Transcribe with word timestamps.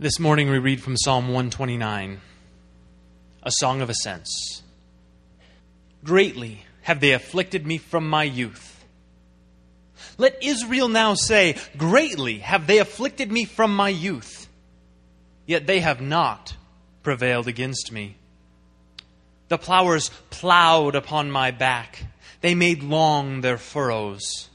This 0.00 0.20
morning 0.20 0.48
we 0.48 0.58
read 0.58 0.80
from 0.80 0.96
Psalm 0.96 1.24
129, 1.24 2.20
a 3.42 3.50
song 3.50 3.80
of 3.80 3.90
ascents. 3.90 4.62
Greatly 6.04 6.62
have 6.82 7.00
they 7.00 7.14
afflicted 7.14 7.66
me 7.66 7.78
from 7.78 8.08
my 8.08 8.22
youth. 8.22 8.86
Let 10.16 10.40
Israel 10.40 10.86
now 10.86 11.14
say, 11.14 11.56
Greatly 11.76 12.38
have 12.38 12.68
they 12.68 12.78
afflicted 12.78 13.32
me 13.32 13.44
from 13.44 13.74
my 13.74 13.88
youth. 13.88 14.48
Yet 15.46 15.66
they 15.66 15.80
have 15.80 16.00
not 16.00 16.54
prevailed 17.02 17.48
against 17.48 17.90
me. 17.90 18.14
The 19.48 19.58
plowers 19.58 20.12
plowed 20.30 20.94
upon 20.94 21.32
my 21.32 21.50
back, 21.50 22.04
they 22.40 22.54
made 22.54 22.84
long 22.84 23.40
their 23.40 23.58
furrows. 23.58 24.48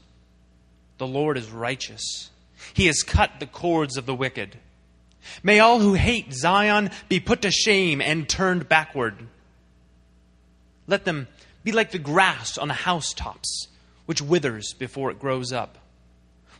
The 0.96 1.06
Lord 1.06 1.36
is 1.36 1.50
righteous, 1.50 2.30
He 2.72 2.86
has 2.86 3.02
cut 3.02 3.40
the 3.40 3.46
cords 3.46 3.98
of 3.98 4.06
the 4.06 4.14
wicked. 4.14 4.56
May 5.42 5.60
all 5.60 5.80
who 5.80 5.94
hate 5.94 6.32
Zion 6.32 6.90
be 7.08 7.20
put 7.20 7.42
to 7.42 7.50
shame 7.50 8.00
and 8.00 8.28
turned 8.28 8.68
backward. 8.68 9.14
Let 10.86 11.04
them 11.04 11.28
be 11.62 11.72
like 11.72 11.90
the 11.90 11.98
grass 11.98 12.58
on 12.58 12.68
the 12.68 12.74
housetops, 12.74 13.68
which 14.06 14.20
withers 14.20 14.74
before 14.74 15.10
it 15.10 15.18
grows 15.18 15.52
up, 15.52 15.78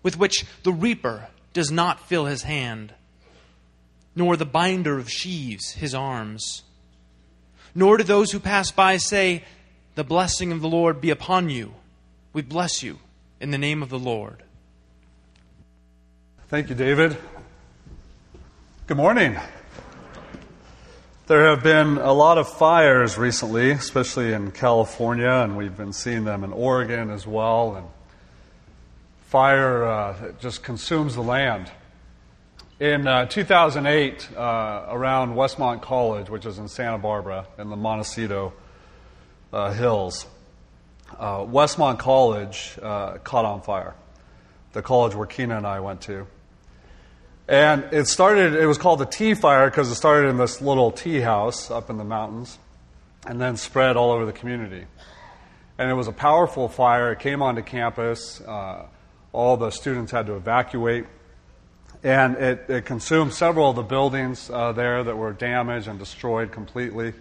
with 0.02 0.18
which 0.18 0.44
the 0.62 0.72
reaper 0.72 1.28
does 1.52 1.70
not 1.70 2.08
fill 2.08 2.24
his 2.24 2.42
hand, 2.42 2.94
nor 4.16 4.36
the 4.36 4.46
binder 4.46 4.98
of 4.98 5.10
sheaves 5.10 5.72
his 5.72 5.94
arms. 5.94 6.62
Nor 7.74 7.98
do 7.98 8.04
those 8.04 8.32
who 8.32 8.40
pass 8.40 8.70
by 8.70 8.96
say, 8.96 9.44
The 9.94 10.04
blessing 10.04 10.52
of 10.52 10.60
the 10.60 10.68
Lord 10.68 11.00
be 11.00 11.10
upon 11.10 11.50
you. 11.50 11.74
We 12.32 12.42
bless 12.42 12.82
you 12.82 12.98
in 13.40 13.50
the 13.50 13.58
name 13.58 13.82
of 13.82 13.90
the 13.90 13.98
Lord. 13.98 14.42
Thank 16.48 16.68
you, 16.68 16.74
David. 16.74 17.16
Good 18.86 18.98
morning. 18.98 19.38
There 21.26 21.48
have 21.48 21.62
been 21.62 21.96
a 21.96 22.12
lot 22.12 22.36
of 22.36 22.46
fires 22.46 23.16
recently, 23.16 23.70
especially 23.70 24.34
in 24.34 24.50
California, 24.50 25.30
and 25.30 25.56
we've 25.56 25.74
been 25.74 25.94
seeing 25.94 26.26
them 26.26 26.44
in 26.44 26.52
Oregon 26.52 27.08
as 27.08 27.26
well. 27.26 27.76
And 27.76 27.86
fire 29.22 29.84
uh, 29.84 30.32
just 30.38 30.62
consumes 30.62 31.14
the 31.14 31.22
land. 31.22 31.72
In 32.78 33.06
uh, 33.06 33.24
2008, 33.24 34.28
uh, 34.36 34.84
around 34.90 35.34
Westmont 35.34 35.80
College, 35.80 36.28
which 36.28 36.44
is 36.44 36.58
in 36.58 36.68
Santa 36.68 36.98
Barbara 36.98 37.46
in 37.56 37.70
the 37.70 37.76
Montecito 37.76 38.52
uh, 39.50 39.72
Hills, 39.72 40.26
uh, 41.18 41.38
Westmont 41.38 41.98
College 41.98 42.78
uh, 42.82 43.16
caught 43.24 43.46
on 43.46 43.62
fire. 43.62 43.94
The 44.74 44.82
college 44.82 45.14
where 45.14 45.26
Keena 45.26 45.56
and 45.56 45.66
I 45.66 45.80
went 45.80 46.02
to. 46.02 46.26
And 47.46 47.84
it 47.92 48.06
started, 48.06 48.54
it 48.54 48.66
was 48.66 48.78
called 48.78 49.00
the 49.00 49.06
tea 49.06 49.34
fire 49.34 49.68
because 49.68 49.90
it 49.90 49.96
started 49.96 50.28
in 50.28 50.38
this 50.38 50.62
little 50.62 50.90
tea 50.90 51.20
house 51.20 51.70
up 51.70 51.90
in 51.90 51.98
the 51.98 52.04
mountains 52.04 52.58
and 53.26 53.40
then 53.40 53.56
spread 53.56 53.96
all 53.96 54.12
over 54.12 54.24
the 54.24 54.32
community. 54.32 54.86
And 55.76 55.90
it 55.90 55.94
was 55.94 56.08
a 56.08 56.12
powerful 56.12 56.68
fire. 56.68 57.12
It 57.12 57.18
came 57.18 57.42
onto 57.42 57.62
campus. 57.62 58.40
Uh, 58.40 58.86
all 59.32 59.56
the 59.56 59.70
students 59.70 60.12
had 60.12 60.26
to 60.26 60.36
evacuate. 60.36 61.06
And 62.02 62.36
it, 62.36 62.64
it 62.68 62.84
consumed 62.84 63.34
several 63.34 63.70
of 63.70 63.76
the 63.76 63.82
buildings 63.82 64.50
uh, 64.50 64.72
there 64.72 65.02
that 65.02 65.16
were 65.16 65.32
damaged 65.32 65.88
and 65.88 65.98
destroyed 65.98 66.52
completely. 66.52 67.14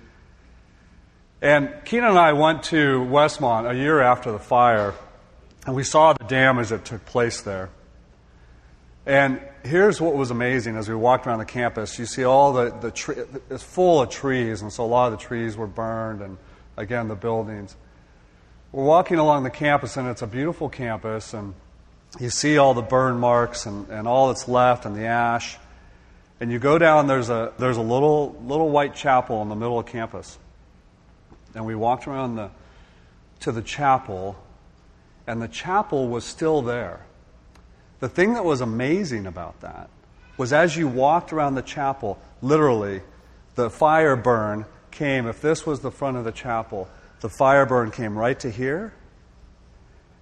And 1.41 1.73
Keenan 1.83 2.11
and 2.11 2.19
I 2.19 2.33
went 2.33 2.63
to 2.63 2.99
Westmont 2.99 3.69
a 3.69 3.75
year 3.75 4.01
after 4.01 4.31
the 4.31 4.39
fire, 4.39 4.93
and 5.65 5.75
we 5.75 5.83
saw 5.83 6.13
the 6.13 6.23
damage 6.23 6.69
that 6.69 6.85
took 6.85 7.05
place 7.05 7.41
there. 7.41 7.69
And 9.05 9.41
here's 9.63 9.99
what 9.99 10.15
was 10.15 10.31
amazing 10.31 10.77
as 10.77 10.87
we 10.87 10.95
walked 10.95 11.27
around 11.27 11.39
the 11.39 11.45
campus. 11.45 11.99
You 11.99 12.05
see 12.05 12.23
all 12.23 12.53
the, 12.53 12.69
the 12.69 13.27
it's 13.49 13.63
full 13.63 14.01
of 14.01 14.09
trees, 14.09 14.61
and 14.61 14.71
so 14.71 14.85
a 14.85 14.87
lot 14.87 15.11
of 15.11 15.19
the 15.19 15.25
trees 15.25 15.57
were 15.57 15.67
burned, 15.67 16.21
and 16.21 16.37
again, 16.77 17.09
the 17.09 17.15
buildings. 17.15 17.75
We're 18.71 18.85
walking 18.85 19.19
along 19.19 19.43
the 19.43 19.49
campus, 19.49 19.97
and 19.97 20.07
it's 20.07 20.21
a 20.21 20.27
beautiful 20.27 20.69
campus, 20.69 21.33
and 21.33 21.53
you 22.19 22.29
see 22.29 22.57
all 22.57 22.73
the 22.73 22.81
burn 22.81 23.19
marks 23.19 23.65
and, 23.65 23.89
and 23.89 24.07
all 24.07 24.27
that's 24.29 24.47
left 24.47 24.85
and 24.85 24.95
the 24.95 25.05
ash. 25.05 25.57
And 26.39 26.51
you 26.51 26.59
go 26.59 26.77
down, 26.77 27.07
there's 27.07 27.29
a, 27.29 27.53
there's 27.57 27.77
a 27.77 27.81
little, 27.81 28.35
little 28.43 28.69
white 28.69 28.95
chapel 28.95 29.41
in 29.41 29.49
the 29.49 29.55
middle 29.55 29.79
of 29.79 29.85
campus. 29.85 30.37
And 31.55 31.65
we 31.65 31.75
walked 31.75 32.07
around 32.07 32.35
the, 32.35 32.51
to 33.41 33.51
the 33.51 33.61
chapel, 33.61 34.35
and 35.27 35.41
the 35.41 35.47
chapel 35.47 36.07
was 36.07 36.25
still 36.25 36.61
there. 36.61 37.05
The 38.03 38.09
thing 38.09 38.33
that 38.33 38.43
was 38.43 38.59
amazing 38.59 39.27
about 39.27 39.61
that 39.61 39.89
was 40.35 40.51
as 40.51 40.75
you 40.75 40.89
walked 40.89 41.31
around 41.31 41.55
the 41.55 41.61
chapel, 41.61 42.19
literally, 42.41 43.01
the 43.55 43.69
fire 43.69 44.17
burn 44.17 44.65
came. 44.91 45.25
If 45.25 45.39
this 45.39 45.65
was 45.65 45.79
the 45.79 45.89
front 45.89 46.17
of 46.17 46.25
the 46.25 46.33
chapel, 46.33 46.89
the 47.21 47.29
fire 47.29 47.65
burn 47.65 47.91
came 47.91 48.17
right 48.17 48.37
to 48.41 48.51
here, 48.51 48.91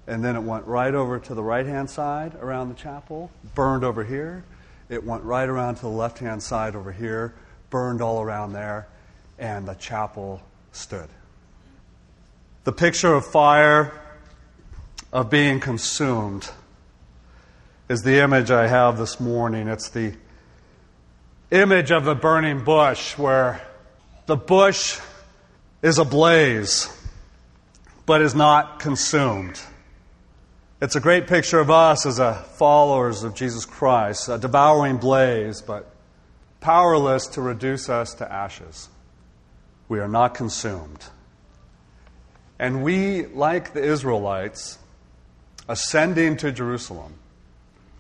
and 0.06 0.24
then 0.24 0.36
it 0.36 0.44
went 0.44 0.68
right 0.68 0.94
over 0.94 1.18
to 1.22 1.34
the 1.34 1.42
right 1.42 1.66
hand 1.66 1.90
side 1.90 2.36
around 2.36 2.69
the 2.69 2.75
chapel, 2.75 3.31
burned 3.56 3.84
over 3.84 4.03
here. 4.03 4.44
It 4.88 5.03
went 5.03 5.24
right 5.24 5.50
around 5.50 5.78
to 5.78 5.81
the 5.81 5.88
left 5.88 6.19
hand 6.19 6.44
side 6.44 6.75
over 6.75 6.92
here, 6.92 7.34
burned 7.72 8.00
all 8.00 8.22
around 8.22 8.53
there, 8.53 8.90
and 9.40 9.68
the 9.68 9.74
chapel 9.74 10.40
stood. 10.72 11.09
The 12.63 12.74
picture 12.74 13.16
of 13.16 13.25
fire, 13.25 14.00
of 15.12 15.31
being 15.31 15.59
consumed 15.59 16.48
is 17.91 18.03
the 18.03 18.24
image 18.24 18.52
I 18.52 18.68
have 18.68 18.97
this 18.97 19.19
morning. 19.19 19.68
It's 19.68 19.90
the 19.90 20.13
image 21.52 21.91
of 21.91 22.07
a 22.07 22.16
burning 22.16 22.63
bush 22.63 23.18
where 23.18 23.62
the 24.28 24.38
bush 24.38 24.97
is 25.81 25.97
ablaze 25.97 26.88
but 28.06 28.22
is 28.22 28.34
not 28.34 28.80
consumed. 28.80 29.59
It's 30.81 30.96
a 30.96 31.01
great 31.01 31.28
picture 31.28 31.59
of 31.59 31.69
us 31.69 32.06
as 32.06 32.18
a 32.18 32.35
followers 32.56 33.24
of 33.24 33.35
Jesus 33.35 33.66
Christ, 33.66 34.30
a 34.30 34.38
devouring 34.38 34.96
blaze, 34.96 35.62
but 35.62 35.94
powerless 36.62 37.28
to 37.28 37.41
reduce 37.41 37.90
us 37.90 38.13
to 38.16 38.31
ashes. 38.31 38.88
We 39.90 40.00
are 40.00 40.07
not 40.07 40.34
consumed. 40.34 41.03
And 42.57 42.84
we, 42.84 43.25
like 43.25 43.74
the 43.74 43.84
Israelites, 43.84 44.78
ascending 45.68 46.38
to 46.38 46.53
Jerusalem, 46.53 47.16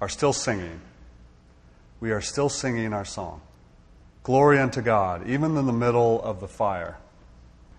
are 0.01 0.09
still 0.09 0.33
singing. 0.33 0.81
We 1.99 2.11
are 2.11 2.21
still 2.21 2.49
singing 2.49 2.91
our 2.91 3.05
song. 3.05 3.41
Glory 4.23 4.59
unto 4.59 4.81
God, 4.81 5.29
even 5.29 5.55
in 5.55 5.67
the 5.67 5.73
middle 5.73 6.21
of 6.21 6.39
the 6.39 6.47
fire, 6.47 6.97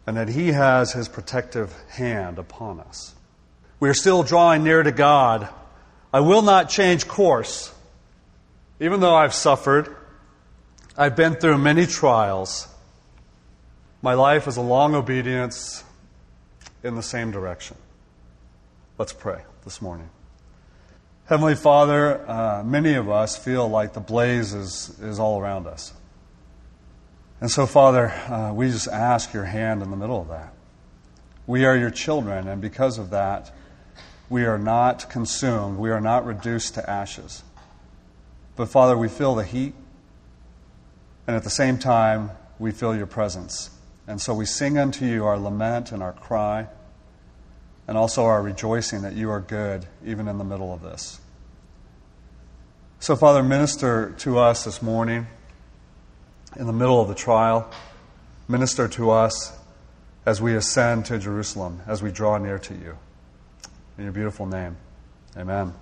and 0.06 0.16
that 0.16 0.28
He 0.28 0.48
has 0.48 0.92
His 0.92 1.08
protective 1.08 1.74
hand 1.90 2.38
upon 2.38 2.80
us. 2.80 3.14
We 3.80 3.88
are 3.88 3.94
still 3.94 4.22
drawing 4.22 4.62
near 4.62 4.82
to 4.82 4.92
God. 4.92 5.48
I 6.12 6.20
will 6.20 6.42
not 6.42 6.70
change 6.70 7.08
course. 7.08 7.74
Even 8.78 9.00
though 9.00 9.14
I've 9.14 9.34
suffered, 9.34 9.94
I've 10.96 11.16
been 11.16 11.34
through 11.34 11.58
many 11.58 11.86
trials. 11.86 12.68
My 14.00 14.14
life 14.14 14.46
is 14.46 14.56
a 14.56 14.62
long 14.62 14.94
obedience 14.94 15.82
in 16.84 16.94
the 16.94 17.02
same 17.02 17.32
direction. 17.32 17.76
Let's 18.98 19.12
pray 19.12 19.42
this 19.64 19.82
morning. 19.82 20.10
Heavenly 21.26 21.54
Father, 21.54 22.28
uh, 22.28 22.64
many 22.64 22.94
of 22.94 23.08
us 23.08 23.36
feel 23.36 23.68
like 23.68 23.92
the 23.92 24.00
blaze 24.00 24.52
is, 24.52 24.98
is 25.00 25.20
all 25.20 25.40
around 25.40 25.68
us. 25.68 25.92
And 27.40 27.48
so, 27.48 27.64
Father, 27.64 28.08
uh, 28.08 28.52
we 28.52 28.68
just 28.68 28.88
ask 28.88 29.32
your 29.32 29.44
hand 29.44 29.82
in 29.82 29.90
the 29.90 29.96
middle 29.96 30.20
of 30.20 30.28
that. 30.28 30.52
We 31.46 31.64
are 31.64 31.76
your 31.76 31.90
children, 31.90 32.48
and 32.48 32.60
because 32.60 32.98
of 32.98 33.10
that, 33.10 33.54
we 34.28 34.44
are 34.44 34.58
not 34.58 35.08
consumed. 35.08 35.78
We 35.78 35.90
are 35.90 36.00
not 36.00 36.26
reduced 36.26 36.74
to 36.74 36.90
ashes. 36.90 37.44
But, 38.56 38.66
Father, 38.66 38.98
we 38.98 39.08
feel 39.08 39.36
the 39.36 39.44
heat, 39.44 39.74
and 41.28 41.36
at 41.36 41.44
the 41.44 41.50
same 41.50 41.78
time, 41.78 42.32
we 42.58 42.72
feel 42.72 42.96
your 42.96 43.06
presence. 43.06 43.70
And 44.08 44.20
so 44.20 44.34
we 44.34 44.44
sing 44.44 44.76
unto 44.76 45.04
you 45.04 45.24
our 45.24 45.38
lament 45.38 45.92
and 45.92 46.02
our 46.02 46.12
cry 46.12 46.66
and 47.86 47.96
also 47.96 48.24
our 48.24 48.42
rejoicing 48.42 49.02
that 49.02 49.14
you 49.14 49.30
are 49.30 49.40
good 49.40 49.86
even 50.04 50.28
in 50.28 50.38
the 50.38 50.44
middle 50.44 50.72
of 50.72 50.82
this. 50.82 51.20
So, 53.00 53.16
Father, 53.16 53.42
minister 53.42 54.14
to 54.18 54.38
us 54.38 54.64
this 54.64 54.80
morning 54.80 55.26
in 56.56 56.66
the 56.66 56.72
middle 56.72 57.00
of 57.00 57.08
the 57.08 57.14
trial. 57.14 57.68
Minister 58.48 58.86
to 58.88 59.10
us 59.10 59.52
as 60.24 60.40
we 60.40 60.54
ascend 60.54 61.06
to 61.06 61.18
Jerusalem, 61.18 61.82
as 61.86 62.02
we 62.02 62.12
draw 62.12 62.38
near 62.38 62.58
to 62.58 62.74
you. 62.74 62.96
In 63.98 64.04
your 64.04 64.12
beautiful 64.12 64.46
name, 64.46 64.76
amen. 65.36 65.74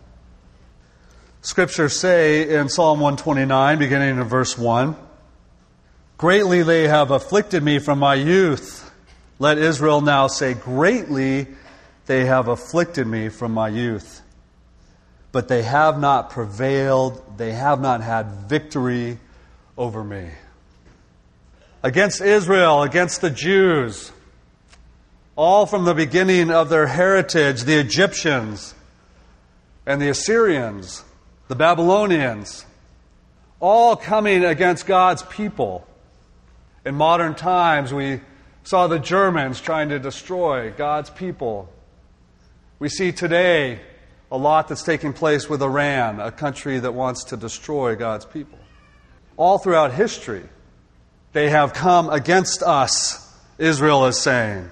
Scriptures 1.42 1.98
say 1.98 2.56
in 2.58 2.68
Psalm 2.68 3.00
129, 3.00 3.78
beginning 3.78 4.18
in 4.18 4.24
verse 4.24 4.58
1 4.58 4.96
Greatly 6.18 6.62
they 6.62 6.86
have 6.86 7.10
afflicted 7.10 7.62
me 7.62 7.78
from 7.78 7.98
my 7.98 8.14
youth. 8.14 8.92
Let 9.38 9.56
Israel 9.56 10.02
now 10.02 10.26
say, 10.26 10.52
Greatly 10.52 11.46
they 12.10 12.24
have 12.24 12.48
afflicted 12.48 13.06
me 13.06 13.28
from 13.28 13.52
my 13.52 13.68
youth. 13.68 14.20
But 15.30 15.46
they 15.46 15.62
have 15.62 15.96
not 16.00 16.30
prevailed, 16.30 17.38
they 17.38 17.52
have 17.52 17.80
not 17.80 18.00
had 18.00 18.48
victory 18.48 19.18
over 19.78 20.02
me. 20.02 20.28
Against 21.84 22.20
Israel, 22.20 22.82
against 22.82 23.20
the 23.20 23.30
Jews, 23.30 24.10
all 25.36 25.66
from 25.66 25.84
the 25.84 25.94
beginning 25.94 26.50
of 26.50 26.68
their 26.68 26.88
heritage, 26.88 27.62
the 27.62 27.78
Egyptians 27.78 28.74
and 29.86 30.02
the 30.02 30.08
Assyrians, 30.08 31.04
the 31.46 31.54
Babylonians, 31.54 32.66
all 33.60 33.94
coming 33.94 34.44
against 34.44 34.84
God's 34.84 35.22
people. 35.22 35.86
In 36.84 36.96
modern 36.96 37.36
times, 37.36 37.94
we 37.94 38.20
saw 38.64 38.88
the 38.88 38.98
Germans 38.98 39.60
trying 39.60 39.90
to 39.90 40.00
destroy 40.00 40.72
God's 40.72 41.08
people. 41.08 41.72
We 42.80 42.88
see 42.88 43.12
today 43.12 43.78
a 44.32 44.38
lot 44.38 44.68
that's 44.68 44.82
taking 44.82 45.12
place 45.12 45.50
with 45.50 45.62
Iran, 45.62 46.18
a 46.18 46.32
country 46.32 46.78
that 46.78 46.94
wants 46.94 47.24
to 47.24 47.36
destroy 47.36 47.94
God's 47.94 48.24
people. 48.24 48.58
All 49.36 49.58
throughout 49.58 49.92
history, 49.92 50.44
they 51.34 51.50
have 51.50 51.74
come 51.74 52.08
against 52.08 52.62
us, 52.62 53.36
Israel 53.58 54.06
is 54.06 54.18
saying, 54.18 54.70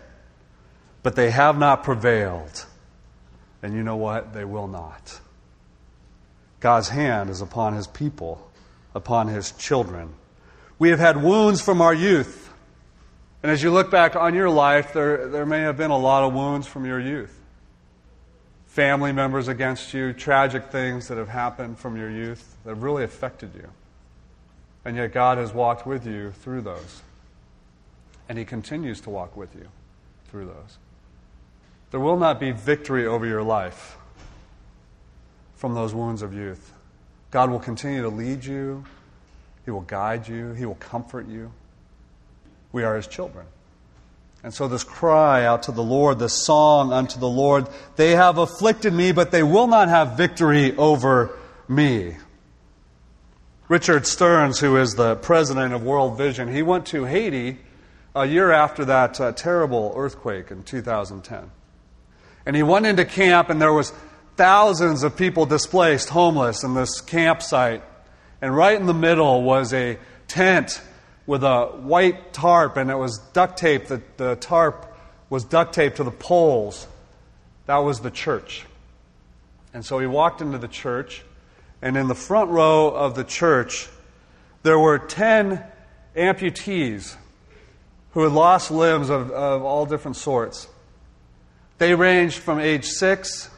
but 1.02 1.16
they 1.16 1.30
have 1.30 1.58
not 1.58 1.84
prevailed. 1.84 2.64
And 3.62 3.74
you 3.74 3.82
know 3.82 3.96
what? 3.96 4.32
They 4.32 4.44
will 4.44 4.68
not. 4.68 5.20
God's 6.60 6.88
hand 6.88 7.28
is 7.28 7.42
upon 7.42 7.74
his 7.74 7.86
people, 7.86 8.50
upon 8.94 9.28
his 9.28 9.52
children. 9.52 10.14
We 10.78 10.88
have 10.88 10.98
had 10.98 11.22
wounds 11.22 11.60
from 11.60 11.82
our 11.82 11.94
youth. 11.94 12.50
And 13.42 13.52
as 13.52 13.62
you 13.62 13.70
look 13.70 13.90
back 13.90 14.16
on 14.16 14.34
your 14.34 14.48
life, 14.48 14.94
there, 14.94 15.28
there 15.28 15.46
may 15.46 15.60
have 15.60 15.76
been 15.76 15.90
a 15.90 15.98
lot 15.98 16.24
of 16.24 16.32
wounds 16.32 16.66
from 16.66 16.86
your 16.86 16.98
youth. 16.98 17.37
Family 18.78 19.10
members 19.10 19.48
against 19.48 19.92
you, 19.92 20.12
tragic 20.12 20.66
things 20.66 21.08
that 21.08 21.18
have 21.18 21.30
happened 21.30 21.80
from 21.80 21.96
your 21.96 22.08
youth 22.08 22.56
that 22.62 22.70
have 22.70 22.82
really 22.84 23.02
affected 23.02 23.50
you. 23.56 23.68
And 24.84 24.96
yet 24.96 25.12
God 25.12 25.36
has 25.36 25.52
walked 25.52 25.84
with 25.84 26.06
you 26.06 26.30
through 26.30 26.60
those. 26.60 27.02
And 28.28 28.38
He 28.38 28.44
continues 28.44 29.00
to 29.00 29.10
walk 29.10 29.36
with 29.36 29.52
you 29.56 29.66
through 30.30 30.46
those. 30.46 30.78
There 31.90 31.98
will 31.98 32.18
not 32.18 32.38
be 32.38 32.52
victory 32.52 33.04
over 33.04 33.26
your 33.26 33.42
life 33.42 33.96
from 35.56 35.74
those 35.74 35.92
wounds 35.92 36.22
of 36.22 36.32
youth. 36.32 36.72
God 37.32 37.50
will 37.50 37.58
continue 37.58 38.02
to 38.02 38.10
lead 38.10 38.44
you, 38.44 38.84
He 39.64 39.72
will 39.72 39.80
guide 39.80 40.28
you, 40.28 40.52
He 40.52 40.64
will 40.64 40.76
comfort 40.76 41.26
you. 41.26 41.50
We 42.70 42.84
are 42.84 42.94
His 42.94 43.08
children. 43.08 43.46
And 44.42 44.54
so, 44.54 44.68
this 44.68 44.84
cry 44.84 45.44
out 45.44 45.64
to 45.64 45.72
the 45.72 45.82
Lord, 45.82 46.18
this 46.18 46.44
song 46.44 46.92
unto 46.92 47.18
the 47.18 47.28
Lord, 47.28 47.66
they 47.96 48.12
have 48.12 48.38
afflicted 48.38 48.92
me, 48.92 49.10
but 49.10 49.32
they 49.32 49.42
will 49.42 49.66
not 49.66 49.88
have 49.88 50.16
victory 50.16 50.76
over 50.76 51.36
me. 51.66 52.16
Richard 53.68 54.06
Stearns, 54.06 54.60
who 54.60 54.76
is 54.76 54.94
the 54.94 55.16
president 55.16 55.74
of 55.74 55.82
World 55.82 56.16
Vision, 56.16 56.52
he 56.52 56.62
went 56.62 56.86
to 56.86 57.04
Haiti 57.04 57.58
a 58.14 58.26
year 58.26 58.50
after 58.50 58.84
that 58.86 59.20
uh, 59.20 59.32
terrible 59.32 59.92
earthquake 59.96 60.50
in 60.50 60.62
2010. 60.62 61.50
And 62.46 62.56
he 62.56 62.62
went 62.62 62.86
into 62.86 63.04
camp, 63.04 63.50
and 63.50 63.60
there 63.60 63.72
was 63.72 63.92
thousands 64.36 65.02
of 65.02 65.16
people 65.16 65.46
displaced, 65.46 66.08
homeless, 66.08 66.64
in 66.64 66.74
this 66.74 67.00
campsite. 67.00 67.82
And 68.40 68.56
right 68.56 68.80
in 68.80 68.86
the 68.86 68.94
middle 68.94 69.42
was 69.42 69.74
a 69.74 69.98
tent 70.28 70.80
with 71.28 71.44
a 71.44 71.66
white 71.66 72.32
tarp, 72.32 72.78
and 72.78 72.90
it 72.90 72.96
was 72.96 73.18
duct 73.18 73.58
tape. 73.58 73.86
The, 73.86 74.00
the 74.16 74.36
tarp 74.36 74.86
was 75.28 75.44
duct 75.44 75.74
taped 75.74 75.98
to 75.98 76.04
the 76.04 76.10
poles. 76.10 76.86
That 77.66 77.76
was 77.76 78.00
the 78.00 78.10
church. 78.10 78.64
And 79.74 79.84
so 79.84 79.98
he 79.98 80.06
walked 80.06 80.40
into 80.40 80.56
the 80.56 80.68
church, 80.68 81.22
and 81.82 81.98
in 81.98 82.08
the 82.08 82.14
front 82.14 82.48
row 82.48 82.88
of 82.88 83.14
the 83.14 83.24
church, 83.24 83.90
there 84.62 84.78
were 84.78 84.98
10 84.98 85.62
amputees 86.16 87.14
who 88.12 88.22
had 88.22 88.32
lost 88.32 88.70
limbs 88.70 89.10
of, 89.10 89.30
of 89.30 89.62
all 89.62 89.84
different 89.84 90.16
sorts. 90.16 90.66
They 91.76 91.94
ranged 91.94 92.38
from 92.38 92.58
age 92.58 92.86
6 92.86 93.50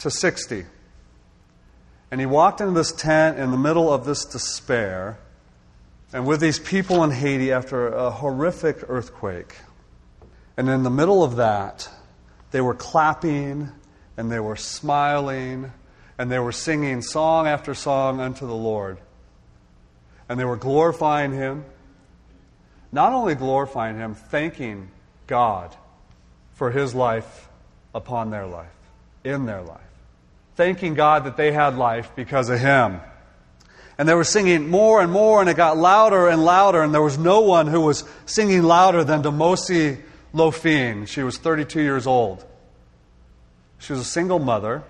to 0.00 0.10
60. 0.10 0.66
And 2.10 2.20
he 2.20 2.26
walked 2.26 2.60
into 2.60 2.72
this 2.74 2.90
tent 2.90 3.38
in 3.38 3.52
the 3.52 3.56
middle 3.56 3.92
of 3.92 4.04
this 4.04 4.24
despair 4.24 5.16
and 6.14 6.24
with 6.26 6.40
these 6.40 6.60
people 6.60 7.02
in 7.02 7.10
Haiti 7.10 7.50
after 7.50 7.88
a 7.88 8.08
horrific 8.08 8.84
earthquake. 8.88 9.56
And 10.56 10.68
in 10.68 10.84
the 10.84 10.90
middle 10.90 11.24
of 11.24 11.36
that, 11.36 11.88
they 12.52 12.60
were 12.60 12.76
clapping 12.76 13.72
and 14.16 14.30
they 14.30 14.38
were 14.38 14.54
smiling 14.54 15.72
and 16.16 16.30
they 16.30 16.38
were 16.38 16.52
singing 16.52 17.02
song 17.02 17.48
after 17.48 17.74
song 17.74 18.20
unto 18.20 18.46
the 18.46 18.54
Lord. 18.54 18.98
And 20.28 20.38
they 20.38 20.44
were 20.44 20.56
glorifying 20.56 21.32
Him. 21.32 21.64
Not 22.92 23.12
only 23.12 23.34
glorifying 23.34 23.96
Him, 23.96 24.14
thanking 24.14 24.90
God 25.26 25.74
for 26.52 26.70
His 26.70 26.94
life 26.94 27.48
upon 27.92 28.30
their 28.30 28.46
life, 28.46 28.68
in 29.24 29.46
their 29.46 29.62
life. 29.62 29.80
Thanking 30.54 30.94
God 30.94 31.24
that 31.24 31.36
they 31.36 31.50
had 31.50 31.76
life 31.76 32.12
because 32.14 32.50
of 32.50 32.60
Him. 32.60 33.00
And 33.96 34.08
they 34.08 34.14
were 34.14 34.24
singing 34.24 34.68
more 34.68 35.00
and 35.00 35.12
more, 35.12 35.40
and 35.40 35.48
it 35.48 35.56
got 35.56 35.76
louder 35.76 36.28
and 36.28 36.44
louder, 36.44 36.82
and 36.82 36.92
there 36.92 37.02
was 37.02 37.16
no 37.16 37.40
one 37.40 37.68
who 37.68 37.80
was 37.80 38.04
singing 38.26 38.62
louder 38.62 39.04
than 39.04 39.22
Demosi 39.22 40.00
Lofine. 40.34 41.06
She 41.06 41.22
was 41.22 41.38
32 41.38 41.80
years 41.80 42.06
old. 42.06 42.44
She 43.78 43.92
was 43.92 44.00
a 44.00 44.04
single 44.04 44.38
mother, 44.38 44.82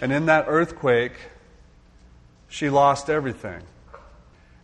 and 0.00 0.12
in 0.12 0.26
that 0.26 0.46
earthquake, 0.48 1.12
she 2.48 2.70
lost 2.70 3.10
everything. 3.10 3.62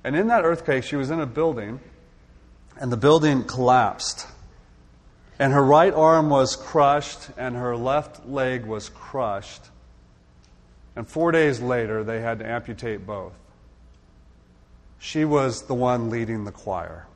And 0.03 0.17
in 0.17 0.29
that 0.29 0.45
earthquake, 0.45 0.85
she 0.85 0.97
was 0.97 1.11
in 1.11 1.21
a 1.21 1.27
building, 1.27 1.81
and 2.79 2.91
the 2.91 2.97
building 2.97 3.45
collapsed. 3.45 4.27
And 5.39 5.53
her 5.53 5.63
right 5.63 5.93
arm 5.93 6.31
was 6.31 6.57
crushed, 6.57 7.31
and 7.37 7.57
her 7.57 7.77
left 7.77 8.27
leg 8.27 8.65
was 8.65 8.89
crushed. 8.89 9.63
And 11.01 11.09
four 11.09 11.33
days 11.33 11.63
later, 11.63 12.05
they 12.05 12.21
had 12.21 12.41
to 12.41 12.47
amputate 12.47 13.07
both. 13.07 13.33
She 14.99 15.25
was 15.25 15.63
the 15.63 15.73
one 15.73 16.11
leading 16.11 16.45
the 16.45 16.53
choir. 16.53 17.07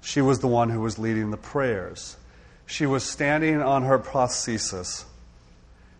She 0.00 0.22
was 0.22 0.38
the 0.38 0.46
one 0.46 0.70
who 0.70 0.80
was 0.80 0.98
leading 0.98 1.30
the 1.30 1.36
prayers. 1.36 2.16
She 2.64 2.86
was 2.86 3.04
standing 3.04 3.60
on 3.60 3.82
her 3.82 3.98
prosthesis 3.98 5.04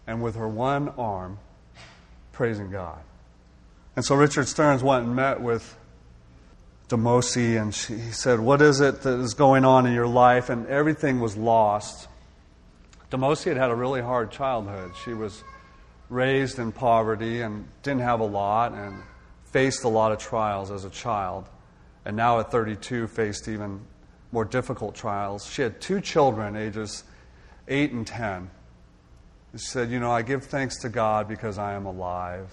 and 0.06 0.22
with 0.22 0.36
her 0.36 0.48
one 0.48 0.88
arm 0.96 1.38
praising 2.32 2.70
God. 2.70 3.00
And 3.94 4.02
so 4.02 4.14
Richard 4.14 4.48
Stearns 4.48 4.82
went 4.82 5.04
and 5.04 5.14
met 5.14 5.42
with 5.42 5.76
Demosi, 6.88 7.60
and 7.60 7.74
she, 7.74 7.98
he 7.98 8.10
said, 8.10 8.40
What 8.40 8.62
is 8.62 8.80
it 8.80 9.02
that 9.02 9.20
is 9.20 9.34
going 9.34 9.66
on 9.66 9.84
in 9.84 9.92
your 9.92 10.08
life? 10.08 10.48
And 10.48 10.66
everything 10.66 11.20
was 11.20 11.36
lost. 11.36 12.08
Demosi 13.10 13.48
had 13.48 13.58
had 13.58 13.70
a 13.70 13.74
really 13.74 14.00
hard 14.00 14.30
childhood. 14.30 14.92
She 15.04 15.12
was 15.12 15.44
raised 16.10 16.58
in 16.58 16.72
poverty 16.72 17.40
and 17.40 17.66
didn't 17.82 18.02
have 18.02 18.20
a 18.20 18.26
lot 18.26 18.72
and 18.72 19.02
faced 19.52 19.84
a 19.84 19.88
lot 19.88 20.12
of 20.12 20.18
trials 20.18 20.70
as 20.70 20.84
a 20.84 20.90
child. 20.90 21.48
And 22.04 22.16
now 22.16 22.40
at 22.40 22.50
32, 22.50 23.06
faced 23.06 23.48
even 23.48 23.80
more 24.32 24.44
difficult 24.44 24.94
trials. 24.94 25.46
She 25.50 25.62
had 25.62 25.80
two 25.80 26.00
children, 26.00 26.56
ages 26.56 27.04
8 27.68 27.92
and 27.92 28.06
10. 28.06 28.50
She 29.52 29.58
said, 29.58 29.90
You 29.90 30.00
know, 30.00 30.10
I 30.10 30.22
give 30.22 30.44
thanks 30.44 30.80
to 30.82 30.88
God 30.88 31.28
because 31.28 31.58
I 31.58 31.74
am 31.74 31.86
alive. 31.86 32.50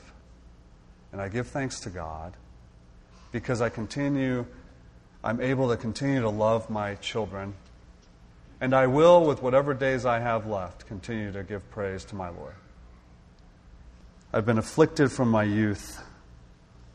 And 1.12 1.22
I 1.22 1.30
give 1.30 1.48
thanks 1.48 1.80
to 1.82 1.90
God 1.90 2.34
because 3.32 3.62
I 3.62 3.70
continue, 3.70 4.46
I'm 5.24 5.42
able 5.42 5.70
to 5.70 5.78
continue 5.78 6.22
to 6.22 6.30
love 6.30 6.70
my 6.70 6.96
children. 6.96 7.54
And 8.60 8.74
I 8.74 8.88
will, 8.88 9.26
with 9.26 9.42
whatever 9.42 9.74
days 9.74 10.06
I 10.06 10.20
have 10.20 10.48
left, 10.48 10.88
continue 10.88 11.32
to 11.32 11.44
give 11.44 11.70
praise 11.70 12.04
to 12.06 12.16
my 12.16 12.30
Lord. 12.30 12.56
I've 14.38 14.46
been 14.46 14.60
afflicted 14.60 15.12
from 15.12 15.32
my 15.32 15.42
youth, 15.42 16.00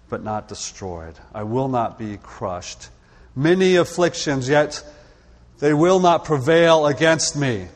but 0.08 0.22
not 0.22 0.46
destroyed. 0.46 1.18
I 1.34 1.42
will 1.42 1.66
not 1.66 1.98
be 1.98 2.16
crushed. 2.16 2.88
Many 3.34 3.74
afflictions, 3.74 4.48
yet 4.48 4.80
they 5.58 5.74
will 5.74 5.98
not 5.98 6.24
prevail 6.24 6.86
against 6.86 7.34
me. 7.34 7.66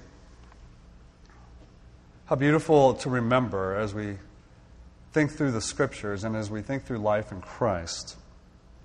How 2.26 2.37
beautiful 2.37 2.94
to 2.94 3.11
remember 3.11 3.75
as 3.75 3.92
we 3.92 4.18
think 5.12 5.32
through 5.32 5.50
the 5.50 5.61
scriptures 5.61 6.23
and 6.23 6.37
as 6.37 6.49
we 6.49 6.62
think 6.62 6.85
through 6.85 6.99
life 6.99 7.32
in 7.32 7.40
Christ. 7.40 8.14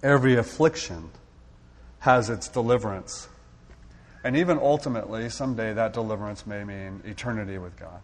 Every 0.01 0.35
affliction 0.35 1.11
has 1.99 2.31
its 2.31 2.47
deliverance. 2.47 3.29
And 4.23 4.35
even 4.35 4.57
ultimately, 4.57 5.29
someday 5.29 5.73
that 5.73 5.93
deliverance 5.93 6.47
may 6.47 6.63
mean 6.63 7.03
eternity 7.05 7.59
with 7.59 7.77
God. 7.77 8.01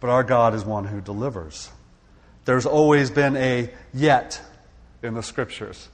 But 0.00 0.08
our 0.08 0.24
God 0.24 0.54
is 0.54 0.64
one 0.64 0.86
who 0.86 1.02
delivers. 1.02 1.70
There's 2.44 2.66
always 2.66 3.10
been 3.10 3.36
a 3.36 3.70
yet 3.94 4.40
in 5.02 5.14
the 5.14 5.22
scriptures. 5.22 5.88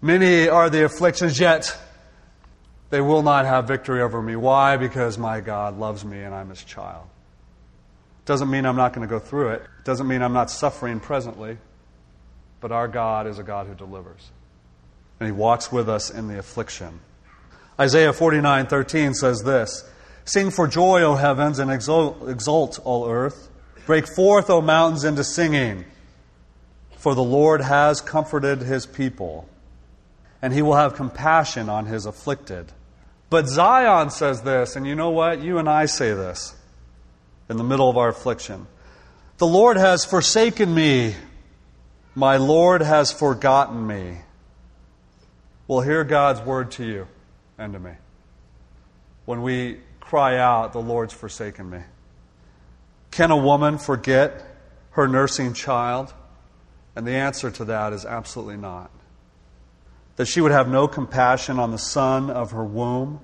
Many 0.00 0.48
are 0.48 0.70
the 0.70 0.84
afflictions, 0.84 1.38
yet 1.40 1.76
they 2.90 3.00
will 3.00 3.22
not 3.22 3.44
have 3.46 3.66
victory 3.66 4.02
over 4.02 4.20
me. 4.22 4.36
Why? 4.36 4.76
Because 4.76 5.18
my 5.18 5.40
God 5.40 5.78
loves 5.78 6.04
me 6.04 6.22
and 6.22 6.34
I'm 6.34 6.48
his 6.50 6.62
child. 6.62 7.06
Doesn't 8.24 8.50
mean 8.50 8.64
I'm 8.66 8.76
not 8.76 8.92
going 8.94 9.06
to 9.06 9.10
go 9.10 9.18
through 9.18 9.50
it. 9.50 9.62
Doesn't 9.84 10.08
mean 10.08 10.22
I'm 10.22 10.32
not 10.32 10.50
suffering 10.50 11.00
presently. 11.00 11.58
but 12.64 12.72
our 12.72 12.88
God 12.88 13.26
is 13.26 13.38
a 13.38 13.42
God 13.42 13.66
who 13.66 13.74
delivers. 13.74 14.30
And 15.20 15.26
He 15.26 15.32
walks 15.32 15.70
with 15.70 15.86
us 15.86 16.08
in 16.08 16.28
the 16.28 16.38
affliction. 16.38 17.00
Isaiah 17.78 18.14
49 18.14 18.68
13 18.68 19.12
says 19.12 19.42
this 19.42 19.84
Sing 20.24 20.50
for 20.50 20.66
joy, 20.66 21.02
O 21.02 21.14
heavens, 21.14 21.58
and 21.58 21.70
exult, 21.70 22.26
exult, 22.26 22.78
all 22.82 23.06
earth. 23.06 23.50
Break 23.86 24.06
forth, 24.06 24.48
O 24.50 24.60
mountains, 24.60 25.04
into 25.04 25.24
singing. 25.24 25.84
For 26.96 27.14
the 27.14 27.22
Lord 27.22 27.60
has 27.60 28.00
comforted 28.00 28.62
his 28.62 28.86
people, 28.86 29.46
and 30.40 30.54
he 30.54 30.62
will 30.62 30.76
have 30.76 30.94
compassion 30.94 31.68
on 31.68 31.86
his 31.86 32.06
afflicted. 32.06 32.72
But 33.28 33.46
Zion 33.46 34.10
says 34.10 34.42
this, 34.42 34.76
and 34.76 34.86
you 34.86 34.94
know 34.94 35.10
what? 35.10 35.42
You 35.42 35.58
and 35.58 35.68
I 35.68 35.86
say 35.86 36.14
this 36.14 36.54
in 37.48 37.56
the 37.56 37.64
middle 37.64 37.90
of 37.90 37.98
our 37.98 38.08
affliction. 38.08 38.66
The 39.38 39.46
Lord 39.46 39.76
has 39.76 40.04
forsaken 40.04 40.72
me. 40.72 41.14
My 42.14 42.36
Lord 42.36 42.80
has 42.80 43.12
forgotten 43.12 43.86
me. 43.86 44.18
Well, 45.66 45.80
hear 45.80 46.04
God's 46.04 46.40
word 46.40 46.70
to 46.72 46.84
you 46.84 47.08
and 47.58 47.72
to 47.72 47.80
me. 47.80 47.92
When 49.24 49.42
we 49.42 49.80
cry 50.00 50.38
out, 50.38 50.72
The 50.72 50.80
Lord's 50.80 51.12
forsaken 51.12 51.68
me. 51.68 51.80
Can 53.14 53.30
a 53.30 53.36
woman 53.36 53.78
forget 53.78 54.44
her 54.90 55.06
nursing 55.06 55.54
child? 55.54 56.12
And 56.96 57.06
the 57.06 57.12
answer 57.12 57.48
to 57.48 57.66
that 57.66 57.92
is 57.92 58.04
absolutely 58.04 58.56
not. 58.56 58.90
That 60.16 60.26
she 60.26 60.40
would 60.40 60.50
have 60.50 60.68
no 60.68 60.88
compassion 60.88 61.60
on 61.60 61.70
the 61.70 61.78
son 61.78 62.28
of 62.28 62.50
her 62.50 62.64
womb. 62.64 63.20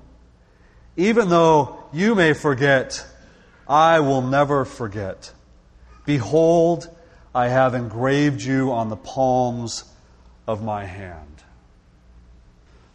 Even 0.97 1.29
though 1.29 1.83
you 1.93 2.15
may 2.15 2.35
forget, 2.35 3.05
I 3.67 3.99
will 3.99 4.23
never 4.23 4.65
forget. 4.65 5.33
Behold, 6.07 6.89
I 7.35 7.49
have 7.49 7.75
engraved 7.75 8.43
you 8.43 8.71
on 8.71 8.91
the 8.91 8.97
palms 8.97 9.83
of 10.47 10.63
my 10.63 10.85
hand. 10.85 11.43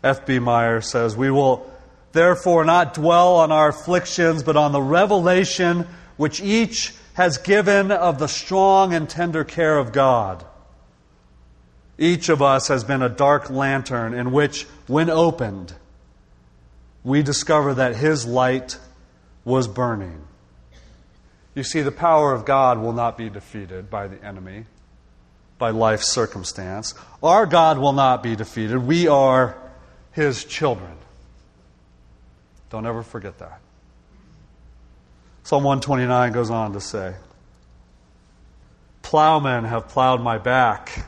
F.B. 0.01 0.39
Meyer 0.39 0.79
says, 0.79 1.17
We 1.17 1.29
will 1.29 1.69
therefore 2.13 2.63
not 2.63 2.93
dwell 2.93 3.35
on 3.35 3.51
our 3.51 3.67
afflictions, 3.67 4.43
but 4.43 4.55
on 4.55 4.71
the 4.71 4.81
revelation 4.81 5.89
which 6.17 6.41
each 6.41 6.93
has 7.13 7.37
given 7.37 7.91
of 7.91 8.19
the 8.19 8.27
strong 8.27 8.93
and 8.93 9.09
tender 9.09 9.43
care 9.43 9.77
of 9.77 9.91
God. 9.91 10.45
Each 11.97 12.29
of 12.29 12.41
us 12.41 12.67
has 12.67 12.83
been 12.83 13.01
a 13.01 13.09
dark 13.09 13.49
lantern 13.49 14.13
in 14.13 14.31
which, 14.31 14.63
when 14.87 15.09
opened, 15.09 15.73
we 17.03 17.23
discover 17.23 17.73
that 17.75 17.95
His 17.95 18.25
light 18.25 18.77
was 19.45 19.67
burning. 19.67 20.27
You 21.53 21.63
see, 21.63 21.81
the 21.81 21.91
power 21.91 22.33
of 22.33 22.43
God 22.43 22.79
will 22.79 22.91
not 22.91 23.17
be 23.17 23.29
defeated 23.29 23.89
by 23.89 24.07
the 24.07 24.21
enemy, 24.25 24.65
by 25.57 25.69
life's 25.69 26.09
circumstance. 26.09 26.93
Our 27.23 27.45
God 27.45 27.77
will 27.77 27.93
not 27.93 28.21
be 28.21 28.35
defeated. 28.35 28.79
We 28.79 29.07
are 29.07 29.55
His 30.11 30.43
children. 30.43 30.97
Don't 32.69 32.85
ever 32.85 33.03
forget 33.03 33.37
that. 33.39 33.61
Psalm 35.45 35.63
129 35.63 36.33
goes 36.33 36.49
on 36.49 36.73
to 36.73 36.81
say, 36.81 37.15
Plowmen 39.01 39.63
have 39.63 39.87
plowed 39.87 40.21
my 40.21 40.37
back 40.37 41.05